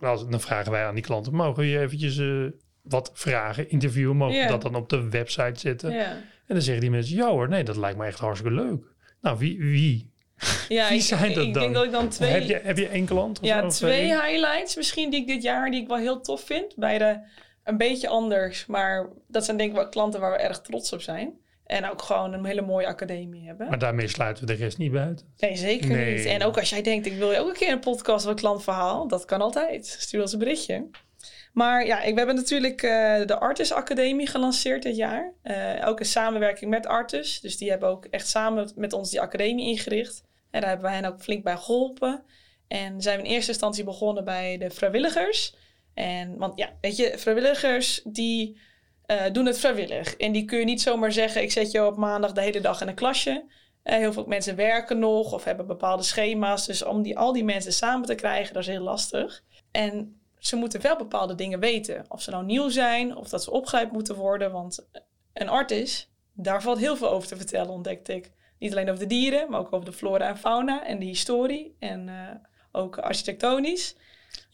[0.00, 2.44] nou, dan vragen wij aan die klanten, mogen we je eventjes eh,
[2.82, 5.98] wat vragen, interviewen, mogen we dat dan op de website zetten?
[5.98, 8.84] En dan zeggen die mensen, ja hoor, nee, dat lijkt me echt hartstikke leuk.
[9.20, 9.58] Nou, wie?
[9.58, 10.10] wie?
[10.68, 11.62] ja Wie ik, zijn ik, dat ik dan?
[11.62, 13.40] denk dat ik dan twee, Heb, je, heb je één klant?
[13.40, 13.86] Of ja, zo?
[13.86, 16.76] twee highlights misschien die ik dit jaar die ik wel heel tof vind.
[16.76, 17.22] Beide
[17.64, 21.00] een beetje anders, maar dat zijn denk ik wel klanten waar we erg trots op
[21.00, 21.42] zijn.
[21.64, 23.68] En ook gewoon een hele mooie academie hebben.
[23.68, 25.34] Maar daarmee sluiten we de rest niet buiten.
[25.36, 26.14] Nee, zeker Nee.
[26.16, 26.24] niet.
[26.24, 28.36] En ook als jij denkt, ik wil je ook een keer een podcast of een
[28.36, 29.86] klantverhaal, dat kan altijd.
[29.86, 30.88] Stuur ons een berichtje.
[31.52, 35.32] Maar ja, ik, we hebben natuurlijk eh, de Artis Academie gelanceerd dit jaar.
[35.42, 37.40] Eh, ook in samenwerking met Artis.
[37.40, 40.24] Dus die hebben ook echt samen met ons die academie ingericht.
[40.50, 42.22] En daar hebben wij hen ook flink bij geholpen.
[42.68, 45.56] En zijn we in eerste instantie begonnen bij de vrijwilligers.
[45.94, 48.60] En, want ja, weet je, vrijwilligers die
[49.06, 50.16] eh, doen het vrijwillig.
[50.16, 52.80] En die kun je niet zomaar zeggen, ik zet je op maandag de hele dag
[52.80, 53.44] in een klasje.
[53.82, 56.66] Eh, heel veel mensen werken nog of hebben bepaalde schema's.
[56.66, 59.42] Dus om die, al die mensen samen te krijgen, dat is heel lastig.
[59.70, 62.04] En ze moeten wel bepaalde dingen weten.
[62.08, 64.52] Of ze nou nieuw zijn, of dat ze opgeleid moeten worden.
[64.52, 64.86] Want
[65.32, 68.32] een artis, daar valt heel veel over te vertellen, ontdekte ik.
[68.58, 71.76] Niet alleen over de dieren, maar ook over de flora en fauna en de historie.
[71.78, 72.30] En eh,
[72.72, 73.96] ook architectonisch.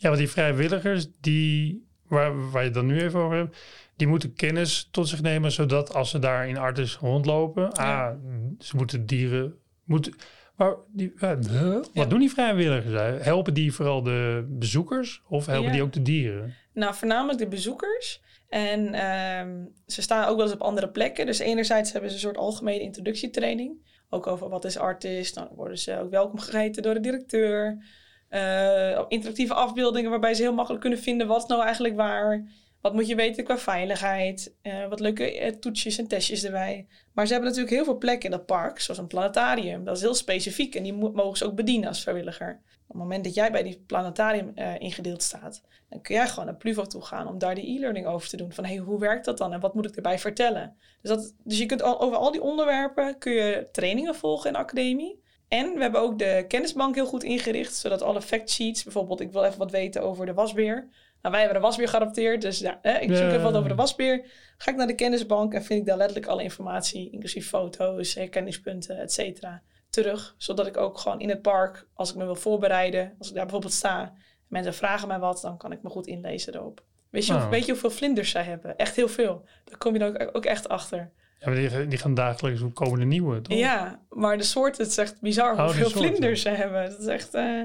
[0.00, 3.56] Ja, want die vrijwilligers, die, waar, waar je het dan nu even over hebt,
[3.96, 8.08] die moeten kennis tot zich nemen, zodat als ze daar in Artis rondlopen, Ja.
[8.08, 8.16] ah,
[8.58, 10.14] ze moeten dieren, moeten,
[10.56, 11.72] maar die, ja, huh?
[11.74, 12.04] wat Ja.
[12.04, 13.24] doen die vrijwilligers?
[13.24, 15.72] Helpen die vooral de bezoekers of helpen Ja.
[15.72, 16.54] die ook de dieren?
[16.74, 18.22] Nou, voornamelijk de bezoekers.
[18.48, 21.26] En ehm, ze staan ook wel eens op andere plekken.
[21.26, 23.88] Dus enerzijds hebben ze een soort algemene introductietraining.
[24.08, 25.34] Ook over wat is artist.
[25.34, 27.84] Dan worden ze ook welkom geheten door de directeur.
[28.30, 32.44] Eh, interactieve afbeeldingen waarbij ze heel makkelijk kunnen vinden wat nou eigenlijk waar.
[32.80, 34.54] Wat moet je weten qua veiligheid.
[34.62, 36.86] Eh, wat leuke eh, toetsjes en testjes erbij.
[37.12, 38.80] Maar ze hebben natuurlijk heel veel plekken in dat park.
[38.80, 39.84] Zoals een planetarium.
[39.84, 40.74] Dat is heel specifiek.
[40.74, 42.60] En die mo- mogen ze ook bedienen als vrijwilliger.
[42.86, 46.56] Op het moment dat jij bij die planetarium ingedeeld staat, dan kun jij gewoon naar
[46.56, 48.52] Pluvo toe gaan om daar die e-learning over te doen.
[48.52, 50.76] Van hey, hoe werkt dat dan en wat moet ik erbij vertellen?
[51.02, 54.58] Dus, dat, dus je kunt over al die onderwerpen kun je trainingen volgen in de
[54.58, 55.20] academie.
[55.50, 59.44] En we hebben ook de kennisbank heel goed ingericht, zodat alle factsheets, bijvoorbeeld ik wil
[59.44, 60.88] even wat weten over de wasbeer.
[61.22, 63.74] Nou, wij hebben de wasbeer geadopteerd, dus ja, hè, ik zoek even wat over de
[63.74, 64.26] wasbeer.
[64.56, 68.98] Ga ik naar de kennisbank en vind ik daar letterlijk alle informatie, inclusief foto's, herkenningspunten,
[68.98, 70.34] et cetera, terug.
[70.38, 73.44] Zodat ik ook gewoon in het park, als ik me wil voorbereiden, als ik daar
[73.44, 74.12] bijvoorbeeld sta,
[74.46, 76.84] mensen vragen mij wat, dan kan ik me goed inlezen erop.
[77.10, 78.76] Weet je, hoe, weet je hoeveel vlinders zij hebben?
[78.76, 79.44] Echt heel veel.
[79.64, 81.12] Daar kom je dan ook, ook echt achter.
[81.40, 83.59] Ja, maar die, die gaan dagelijks, hoe komen nieuwe, toch?
[83.59, 86.90] Ja, maar de soorten, het is echt bizar Oh, hoeveel vlinders ze hebben.
[86.90, 87.35] Dat is echt...
[87.35, 87.62] eh,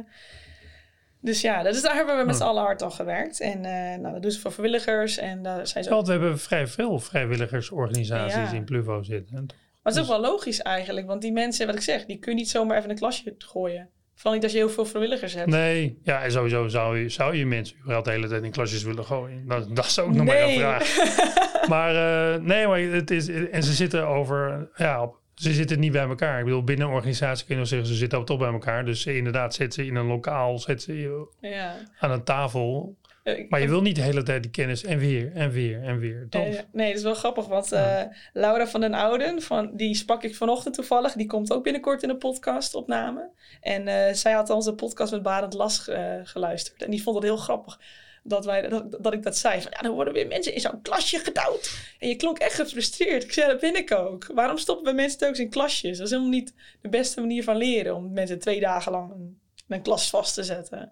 [1.21, 2.41] Dus ja, dus daar hebben we met Oh.
[2.41, 3.39] z'n allen hard aan gewerkt.
[3.39, 5.17] En eh, nou, dat doen ze voor vrijwilligers.
[5.17, 5.95] En daar zijn ze ook...
[5.95, 8.51] Want we hebben vrij veel vrijwilligersorganisaties Ja.
[8.51, 9.45] in Pluvo zitten.
[9.45, 11.07] Maar het is ook wel logisch eigenlijk.
[11.07, 13.89] Want die mensen, wat ik zeg, die kun je niet zomaar even een klasje gooien.
[14.15, 15.49] Vooral niet als je heel veel vrijwilligers hebt.
[15.49, 18.83] Nee, ja, en sowieso zou je, zou je mensen überhaupt de hele tijd in klasjes
[18.83, 19.47] willen gooien.
[19.47, 20.57] Dat, dat is ook nog maar een Nee.
[20.59, 20.95] vraag.
[21.67, 25.91] Maar eh, nee, maar het is, en ze zitten over, ja, op, ze zitten niet
[25.91, 26.39] bij elkaar.
[26.39, 28.85] Ik bedoel, binnen een organisatie kun je nog zeggen, ze zitten ook toch bij elkaar.
[28.85, 31.75] Dus inderdaad zetten ze in een lokaal, zetten ze ja.
[31.99, 32.95] aan een tafel.
[33.25, 35.83] Eh, ik- Maar je wil niet de hele tijd die kennis en weer en weer
[35.83, 36.27] en weer.
[36.29, 36.45] Toch?
[36.45, 38.01] Eh, nee, dat is wel grappig, want eh,
[38.33, 41.13] Laura van den Ouden, van, die sprak ik vanochtend toevallig.
[41.13, 43.29] Die komt ook binnenkort in de podcastopname.
[43.61, 45.87] En zij had onze podcast met Barend Las
[46.23, 46.83] geluisterd.
[46.83, 47.79] En die vond het heel grappig
[48.23, 49.61] dat, wij, dat, dat ik dat zei.
[49.61, 51.77] Van, ja, dan worden weer mensen in zo'n klasje gedouwd.
[51.99, 53.23] En je klonk echt gefrustreerd.
[53.23, 54.25] Ik zei, dat ben ik ook.
[54.33, 55.97] Waarom stoppen we mensen telkens in klasjes?
[55.97, 57.95] Dat is helemaal niet de beste manier van leren.
[57.95, 60.91] Om mensen twee dagen lang in een klas vast te zetten.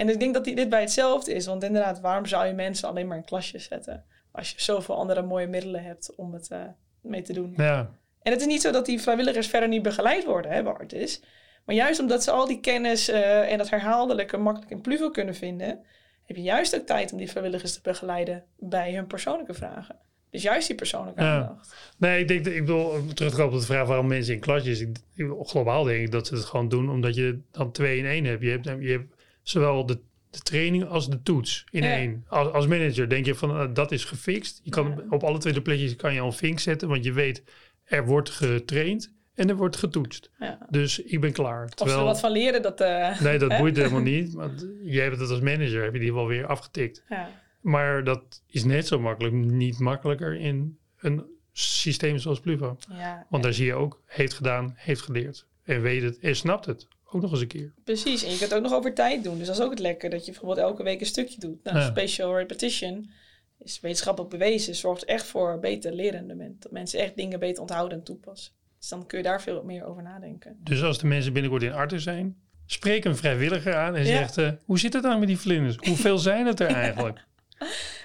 [0.00, 1.46] En ik denk dat dit bij hetzelfde is.
[1.46, 4.04] Want inderdaad, waarom zou je mensen alleen maar in klasjes zetten?
[4.32, 6.58] Als je zoveel andere mooie middelen hebt om het eh,
[7.02, 7.52] mee te doen.
[7.56, 7.90] Ja,
[8.22, 10.92] En het is niet zo dat die vrijwilligers verder niet begeleid worden, hè, waar het
[10.92, 11.22] is.
[11.64, 15.34] Maar juist omdat ze al die kennis eh, en dat herhaaldelijke makkelijk in Pluvo kunnen
[15.34, 15.84] vinden,
[16.26, 19.96] heb je juist ook tijd om die vrijwilligers te begeleiden bij hun persoonlijke vragen.
[20.30, 21.34] Dus juist die persoonlijke Ja.
[21.40, 21.74] aandacht.
[21.98, 24.34] Nee, ik denk, dat- ik bedoel, om terug te komen op de vraag waarom mensen
[24.34, 24.80] in klasjes.
[24.80, 28.06] Ik, ik- globaal denk ik dat ze het gewoon doen omdat je dan twee in
[28.06, 28.42] één hebt.
[28.42, 29.18] Je hebt, je hebt
[29.50, 29.98] zowel de,
[30.30, 31.92] de training als de toets in Ja.
[31.96, 32.24] één.
[32.28, 34.60] Als, als manager denk je van eh, dat is gefixt.
[34.62, 35.04] Je kan Ja.
[35.10, 37.42] op alle twee de plekjes kan je al een vink zetten, want je weet
[37.84, 40.30] er wordt getraind en er wordt getoetst.
[40.38, 40.66] Ja.
[40.70, 41.62] Dus ik ben klaar.
[41.64, 42.80] Of ze Terwijl, wat van leren, dat...
[42.80, 43.58] eh, nee, dat hè?
[43.58, 44.32] boeit helemaal niet.
[44.34, 47.04] Want je hebt het als manager, heb je die wel weer afgetikt.
[47.08, 47.30] Ja.
[47.60, 52.76] Maar dat is net zo makkelijk, niet makkelijker in een systeem zoals Pluvo.
[52.90, 55.46] Ja, Want daar zie je ook, heeft gedaan, heeft geleerd.
[55.64, 56.88] En weet het en snapt het.
[57.12, 57.72] Ook nog eens een keer.
[57.84, 58.22] precies.
[58.24, 59.38] En je kunt het ook nog over tijd doen.
[59.38, 61.64] Dus dat is ook het lekker, dat je bijvoorbeeld elke week een stukje doet.
[61.64, 61.84] Nou, Ja.
[61.86, 63.10] spatial repetition
[63.58, 64.74] is wetenschappelijk bewezen.
[64.74, 66.62] Zorgt echt voor beter lerendement.
[66.62, 68.52] Dat mensen echt dingen beter onthouden en toepassen.
[68.78, 70.56] Dus dan kun je daar veel meer over nadenken.
[70.64, 74.16] Dus als de mensen binnenkort in Artes zijn, spreek een vrijwilliger aan en Ja.
[74.16, 75.76] zegt, eh, hoe zit het dan met die vlinders?
[75.76, 77.26] Hoeveel zijn het er eigenlijk?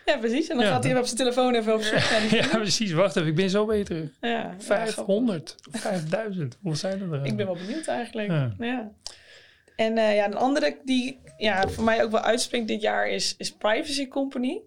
[0.05, 0.47] Ja, precies.
[0.47, 0.71] En dan Ja.
[0.71, 2.91] gaat hij op zijn telefoon even op zoek ja, precies.
[2.91, 4.11] Wacht even, ik ben zo beter.
[4.21, 4.65] Ja, ja, grappig.
[4.65, 6.57] 500 of 5000.
[6.61, 7.25] Hoeveel zijn er er?
[7.25, 8.27] Ik ben wel benieuwd eigenlijk.
[8.29, 8.55] Ja.
[8.59, 8.91] Ja.
[9.75, 13.35] En eh, ja, een andere die ja, voor mij ook wel uitspringt dit jaar is,
[13.37, 14.61] is Privacy Company.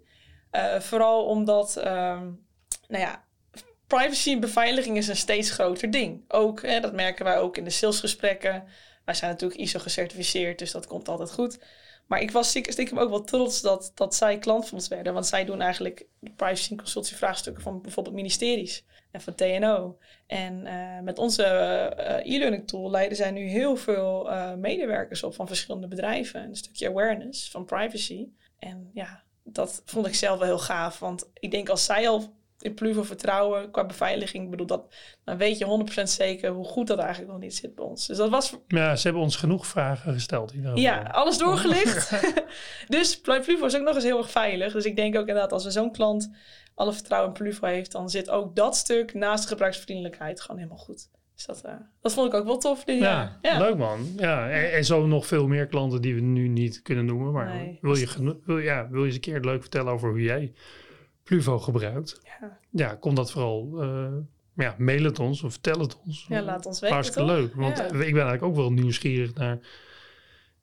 [0.50, 2.24] Eh, vooral omdat, ehm,
[2.88, 3.24] nou ja,
[3.86, 6.24] privacy en beveiliging is een steeds groter ding.
[6.28, 8.64] Ook, hè, dat merken wij ook in de salesgesprekken.
[9.04, 11.58] Wij zijn natuurlijk ISO gecertificeerd, dus dat komt altijd goed.
[12.08, 15.12] Maar ik was stiekem ook wel trots dat, dat zij klant van ons werden.
[15.12, 19.98] Want zij doen eigenlijk privacy en consultievraagstukken van bijvoorbeeld ministeries en van TNO.
[20.26, 25.34] En eh, met onze eh, e-learning tool leiden zij nu heel veel eh, medewerkers op
[25.34, 26.42] van verschillende bedrijven.
[26.42, 28.28] Een stukje awareness van privacy.
[28.58, 30.98] En ja, dat vond ik zelf wel heel gaaf.
[30.98, 34.94] Want ik denk als zij al in Pluvo vertrouwen qua beveiliging, ik bedoel dat,
[35.24, 38.06] dan weet je 100% zeker hoe goed dat eigenlijk nog niet zit bij ons.
[38.06, 40.52] Dus dat was Ja, ze hebben ons genoeg vragen gesteld.
[40.74, 42.12] ja, alles doorgelicht.
[42.88, 44.72] dus Pluvo is ook nog eens heel erg veilig.
[44.72, 46.30] Dus ik denk ook inderdaad, als zo'n klant
[46.74, 50.78] alle vertrouwen in Pluvo heeft, dan zit ook dat stuk naast de gebruiksvriendelijkheid gewoon helemaal
[50.78, 51.08] goed.
[51.34, 53.38] Dus dat, eh, dat vond ik ook wel tof dit Ja, jaar.
[53.42, 54.06] Ja, leuk man.
[54.16, 57.32] Ja, en, en zo nog veel meer klanten die we nu niet kunnen noemen.
[57.32, 57.78] Maar Nee.
[57.80, 60.52] wil, je wil, ja, wil je eens een keer leuk vertellen over hoe jij
[61.28, 62.20] Pluvo gebruikt?
[62.40, 62.58] Ja.
[62.70, 63.68] Ja, kom dat vooral.
[63.82, 64.12] eh,
[64.64, 66.26] ja, mail het ons of vertel het ons.
[66.28, 67.38] Ja, laat ons weten, Hartstikke toch?
[67.38, 67.54] leuk.
[67.54, 67.84] Want Ja.
[67.84, 69.58] ik ben eigenlijk ook wel nieuwsgierig naar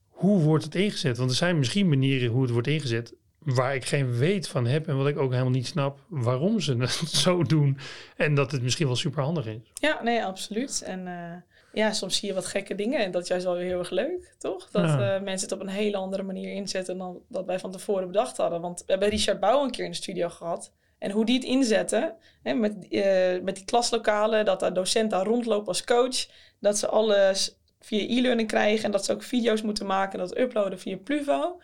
[0.10, 1.18] hoe wordt het ingezet?
[1.18, 4.88] Want er zijn misschien manieren hoe het wordt ingezet waar ik geen weet van heb
[4.88, 6.90] en wat ik ook helemaal niet snap waarom ze het
[7.26, 7.78] zo doen.
[8.16, 9.72] En dat het misschien wel super handig is.
[9.74, 10.82] Ja, nee, absoluut.
[10.86, 11.36] En eh,
[11.76, 13.90] ja, soms zie je wat gekke dingen en dat is juist wel weer heel erg
[13.90, 14.70] leuk, toch?
[14.72, 15.16] Dat Ja.
[15.16, 18.38] eh, mensen het op een hele andere manier inzetten dan dat wij van tevoren bedacht
[18.38, 18.62] hadden.
[18.62, 20.72] Want we hebben Richard Bouw een keer in de studio gehad.
[20.98, 25.26] En hoe die het inzetten, hè, met, eh, met die klaslokalen, dat de docent daar
[25.26, 26.26] rondloopt als coach,
[26.60, 30.38] dat ze alles via e-learning krijgen en dat ze ook video's moeten maken en dat
[30.38, 31.62] uploaden via Pluvo.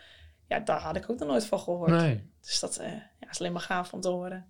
[0.48, 1.92] Ja, daar had ik ook nog nooit van gehoord.
[1.92, 2.30] Nee.
[2.42, 4.46] Dus dat eh, ja, is alleen maar gaaf om te horen.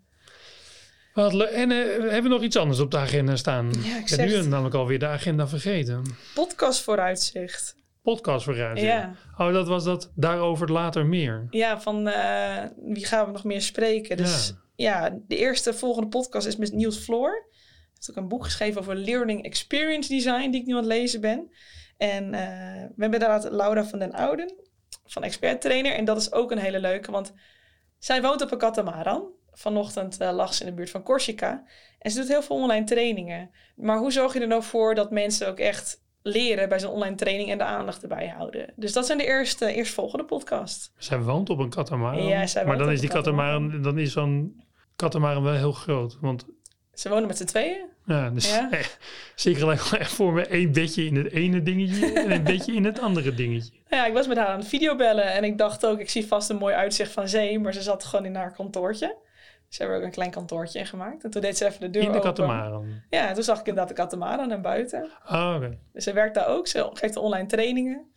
[1.14, 3.72] En eh, hebben we nog iets anders op de agenda staan?
[3.84, 4.48] Ja, ik ik ben nu het.
[4.48, 6.04] namelijk alweer de agenda vergeten.
[6.34, 7.76] Podcast vooruitzicht.
[8.02, 8.80] Podcast vooruit.
[8.80, 9.16] Ja.
[9.38, 10.12] Oh, dat was dat.
[10.16, 11.48] Daarover later meer.
[11.50, 14.18] Ja, van eh, wie gaan we nog meer spreken?
[14.18, 15.20] Dus ja.
[15.28, 17.30] de eerste volgende podcast is met Niels Floor.
[17.30, 20.88] Hij heeft ook een boek geschreven over Learning Experience Design, die ik nu aan het
[20.88, 21.52] lezen ben.
[21.98, 24.54] En eh, we hebben daar Laura van den Ouden,
[25.06, 25.94] van Expert Trainer.
[25.94, 27.34] En dat is ook een hele leuke, want
[28.00, 29.40] zij woont op een katamaran.
[29.54, 31.64] Vanochtend eh, lag ze in de buurt van Corsica.
[32.00, 33.52] En ze doet heel veel online trainingen.
[33.76, 37.16] Maar hoe zorg je er nou voor dat mensen ook echt leren bij zo'n online
[37.16, 38.74] training en de aandacht erbij houden?
[38.76, 40.92] Dus dat zijn de eerste, eerstvolgende podcast.
[40.98, 42.28] Zij woont op een katamaran.
[42.28, 43.82] Ja, zij maar dan is die katamaran.
[43.82, 44.64] dan is zo'n
[44.96, 46.18] katamaran wel heel groot.
[46.22, 46.46] Want
[46.94, 47.86] Ze wonen met z'n tweeën.
[48.06, 48.70] ja, dus Ja.
[49.36, 52.74] zie ik gelijk echt voor me één bedje in het ene dingetje en een bedje
[52.74, 53.72] in het andere dingetje.
[53.90, 56.28] Nou ja, ik was met haar aan het videobellen en ik dacht ook, ik zie
[56.28, 59.16] vast een mooi uitzicht van zee, maar ze zat gewoon in haar kantoortje.
[59.72, 61.24] Ze hebben ook een klein kantoortje in gemaakt.
[61.24, 63.02] En toen deed ze even de deur In de katamaran.
[63.10, 65.10] Ja, en toen zag ik inderdaad de katamaran naar buiten.
[65.24, 65.78] Ah, oké.
[65.94, 66.68] Dus ze werkt daar ook.
[66.68, 68.12] Ze geeft online trainingen.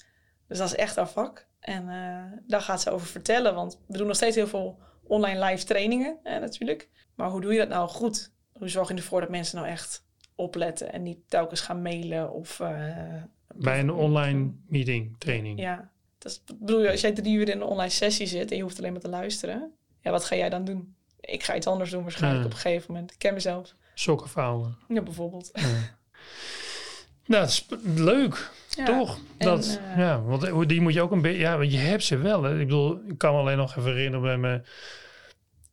[0.49, 1.47] Dus dat is echt haar vak.
[1.61, 3.55] En eh, daar gaat ze over vertellen.
[3.55, 6.89] Want we doen nog steeds heel veel online live trainingen eh, natuurlijk.
[7.15, 8.33] Maar hoe doe je dat nou goed?
[8.53, 12.61] Hoe zorg je ervoor dat mensen nou echt opletten en niet telkens gaan mailen of...
[12.61, 13.23] eh,
[13.55, 15.59] Bij een online meeting, training.
[15.61, 18.63] Ja, dat is, bedoel, als jij drie uur in een online sessie zit en je
[18.63, 20.95] hoeft alleen maar te luisteren, ja, wat ga jij dan doen?
[21.25, 23.11] Ik ga iets anders doen waarschijnlijk op een gegeven moment.
[23.13, 23.75] Ik ken mezelf.
[23.95, 24.77] Sokken vouwen.
[24.89, 25.51] Ja, bijvoorbeeld.
[27.27, 28.85] Nou, dat is leuk, Ja.
[28.85, 29.19] toch?
[29.39, 31.39] en, Dat, eh, ja, want die moet je ook een beetje...
[31.39, 32.43] Ja, want je hebt ze wel.
[32.43, 32.53] Hè.
[32.53, 34.61] Ik bedoel, ik kan me alleen nog even herinneren bij me...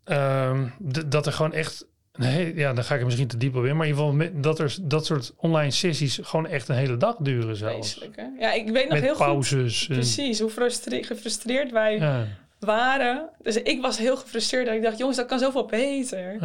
[0.04, 0.68] ehm,
[1.08, 3.78] dat er gewoon echt Nee, ja, dan ga ik er misschien te diep op in.
[3.78, 6.97] Maar in ieder geval met, dat er dat soort online sessies gewoon echt een hele
[6.97, 7.91] dag duren zelfs.
[7.91, 8.26] Vreselijk, hè?
[8.39, 9.88] Ja, ik weet nog Met heel goed pauzes.
[9.89, 12.28] en- precies hoe frustre- gefrustreerd wij ja,
[12.66, 13.30] waren.
[13.41, 16.36] Dus ik was heel gefrustreerd dat ik dacht, jongens, dat kan zoveel beter.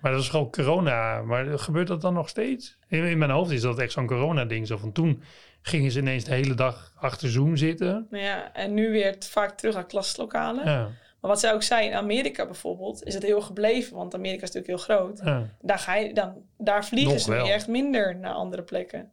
[0.00, 1.22] Maar dat is gewoon corona.
[1.22, 2.76] Maar gebeurt dat dan nog steeds?
[2.88, 4.66] In, in mijn hoofd is dat echt zo'n corona-ding.
[4.66, 5.22] Zo van toen
[5.62, 8.06] gingen ze ineens de hele dag achter Zoom zitten.
[8.10, 10.64] Nou ja, en nu weer vaak terug naar klaslokalen.
[10.64, 10.80] Ja,
[11.20, 13.96] Maar wat zij ook zei, in Amerika bijvoorbeeld, is het heel gebleven.
[13.96, 15.20] Want Amerika is natuurlijk heel groot.
[15.24, 15.46] ja.
[15.60, 17.48] Daar, ga je, dan, daar vliegen Nog ze wel.
[17.48, 19.10] echt minder naar andere plekken.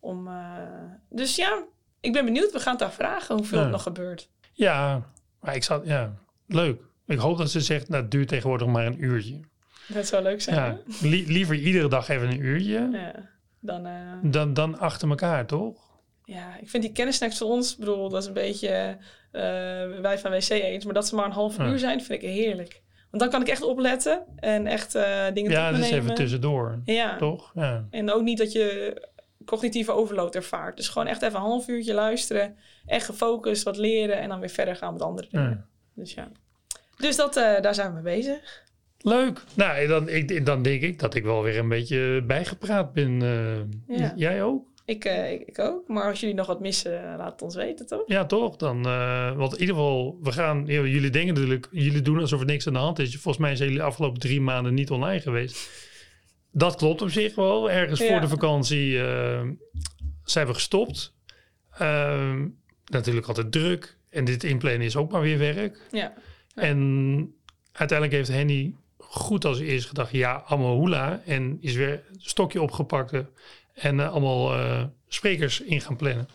[0.00, 0.34] Om, eh,
[1.10, 1.62] dus ja,
[2.00, 2.52] ik ben benieuwd.
[2.52, 3.62] We gaan het daar vragen hoeveel Ja.
[3.64, 4.28] het nog gebeurt.
[4.52, 5.02] ja,
[5.44, 6.14] maar ik zat, ja,
[6.46, 6.80] leuk.
[7.06, 9.40] Ik hoop dat ze zegt, nou, het duurt tegenwoordig maar een uurtje.
[9.88, 10.56] Dat zou leuk zijn.
[10.56, 12.88] Ja, li- liever iedere dag even een uurtje?
[12.92, 13.12] Ja.
[13.60, 13.92] Dan, eh,
[14.22, 15.82] dan, dan achter elkaar, toch?
[16.24, 18.68] ja, ik vind die kennissnacks voor ons, bedoel, dat is een beetje
[19.30, 19.42] eh,
[20.00, 20.84] wij van WC eens.
[20.84, 21.66] Maar dat ze maar een half Ja.
[21.68, 22.82] uur zijn, vind ik heerlijk.
[23.10, 26.80] Want dan kan ik echt opletten en echt eh, dingen Ja, dat is even tussendoor,
[26.84, 27.16] Ja.
[27.16, 27.52] toch?
[27.54, 27.86] Ja.
[27.90, 28.96] En ook niet dat je
[29.44, 30.76] cognitieve overload ervaart.
[30.76, 32.56] Dus gewoon echt even een half uurtje luisteren.
[32.86, 35.50] Echt gefocust, wat leren en dan weer verder gaan met andere dingen.
[35.50, 35.66] Ja.
[35.94, 36.28] Dus ja.
[36.96, 38.62] Dus dat, eh, daar zijn we mee bezig.
[38.98, 39.40] Leuk.
[39.54, 43.22] Nou, dan, ik, dan denk ik dat ik wel weer een beetje bijgepraat ben.
[43.22, 43.98] eh.
[43.98, 44.12] Ja.
[44.16, 44.66] Jij ook?
[44.84, 45.88] Ik, eh, ik, ik ook.
[45.88, 48.02] Maar als jullie nog wat missen, laat het ons weten, toch?
[48.06, 48.56] Ja, toch?
[48.56, 52.46] Dan, eh, want in ieder geval, we gaan, jullie denken natuurlijk, jullie doen alsof er
[52.46, 53.10] niks aan de hand is.
[53.16, 55.70] Volgens mij zijn jullie de afgelopen drie maanden niet online geweest.
[56.56, 57.70] Dat klopt op zich wel.
[57.70, 58.06] Ergens Ja.
[58.06, 59.42] voor de vakantie eh,
[60.24, 61.14] zijn we gestopt.
[61.78, 62.48] Ehm,
[62.84, 63.96] natuurlijk altijd druk.
[64.10, 65.80] En dit inplannen is ook maar weer werk.
[65.90, 65.98] Ja.
[65.98, 66.14] Ja.
[66.62, 67.34] En
[67.72, 71.20] uiteindelijk heeft Henny goed als eerst gedacht, ja, allemaal hoela.
[71.26, 73.20] En is weer een stokje opgepakt eh,
[73.74, 74.52] en eh, allemaal
[75.08, 76.28] sprekers in gaan plannen.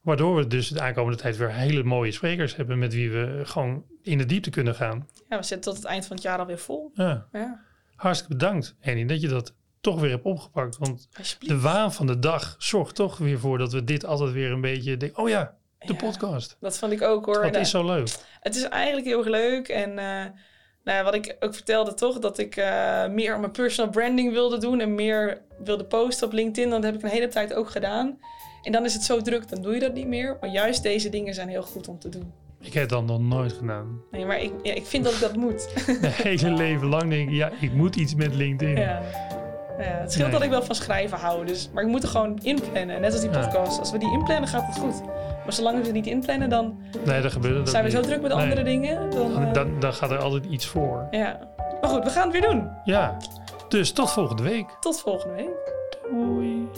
[0.00, 3.84] Waardoor we dus de aankomende tijd weer hele mooie sprekers hebben met wie we gewoon
[4.02, 5.08] in de diepte kunnen gaan.
[5.28, 6.90] ja, we zitten tot het eind van het jaar alweer vol.
[6.94, 7.60] Ja, Ja,
[7.98, 10.78] hartstikke bedankt Henny dat je dat toch weer hebt opgepakt.
[10.78, 14.50] Want de waan van de dag zorgt toch weer voor dat we dit altijd weer
[14.50, 16.56] een beetje denken, oh ja, de Ja, podcast.
[16.60, 17.42] Dat vond ik ook hoor.
[17.42, 18.08] Dat En, is zo leuk.
[18.40, 19.68] Het is eigenlijk heel erg leuk.
[19.68, 20.24] En eh,
[20.84, 24.32] nou ja, wat ik ook vertelde toch, dat ik eh, meer aan mijn personal branding
[24.32, 26.70] wilde doen en meer wilde posten op LinkedIn.
[26.70, 28.18] Dat heb ik een hele tijd ook gedaan.
[28.62, 30.36] En dan is het zo druk, dan doe je dat niet meer.
[30.40, 32.32] Maar juist deze dingen zijn heel goed om te doen.
[32.60, 34.00] Ik heb dat nog nooit gedaan.
[34.10, 35.68] Nee, maar ik, ja, ik vind dat ik dat moet.
[36.00, 38.76] Mijn hele leven lang denk ik, ja, ik moet iets met LinkedIn.
[38.76, 39.00] ja.
[39.78, 40.36] Ja, het scheelt Nee.
[40.36, 41.46] dat ik wel van schrijven hou.
[41.46, 43.00] Dus, maar ik moet er gewoon inplannen.
[43.00, 43.40] Net als die Ja.
[43.40, 43.78] podcast.
[43.78, 45.02] Als we die inplannen, gaat het goed.
[45.44, 48.20] Maar zolang we ze niet inplannen, dan Nee, dat gebeurt dat zijn we zo druk
[48.22, 48.42] met Nee.
[48.42, 49.10] andere dingen.
[49.10, 51.06] Dan, eh, Dan, dan gaat er altijd iets voor.
[51.10, 51.38] ja.
[51.80, 52.68] Maar goed, we gaan het weer doen.
[52.84, 53.16] Ja,
[53.68, 54.66] dus tot volgende week.
[54.80, 55.72] Tot volgende week.
[56.10, 56.68] Doei.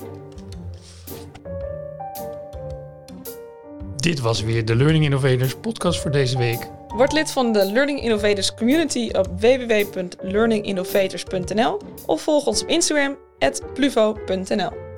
[4.01, 6.71] Dit was weer de Learning Innovators podcast voor deze week.
[6.89, 13.17] Word lid van de Learning Innovators community op www.learninginnovators.nl of volg ons op Instagram
[13.75, 14.90] @pluvo.nl.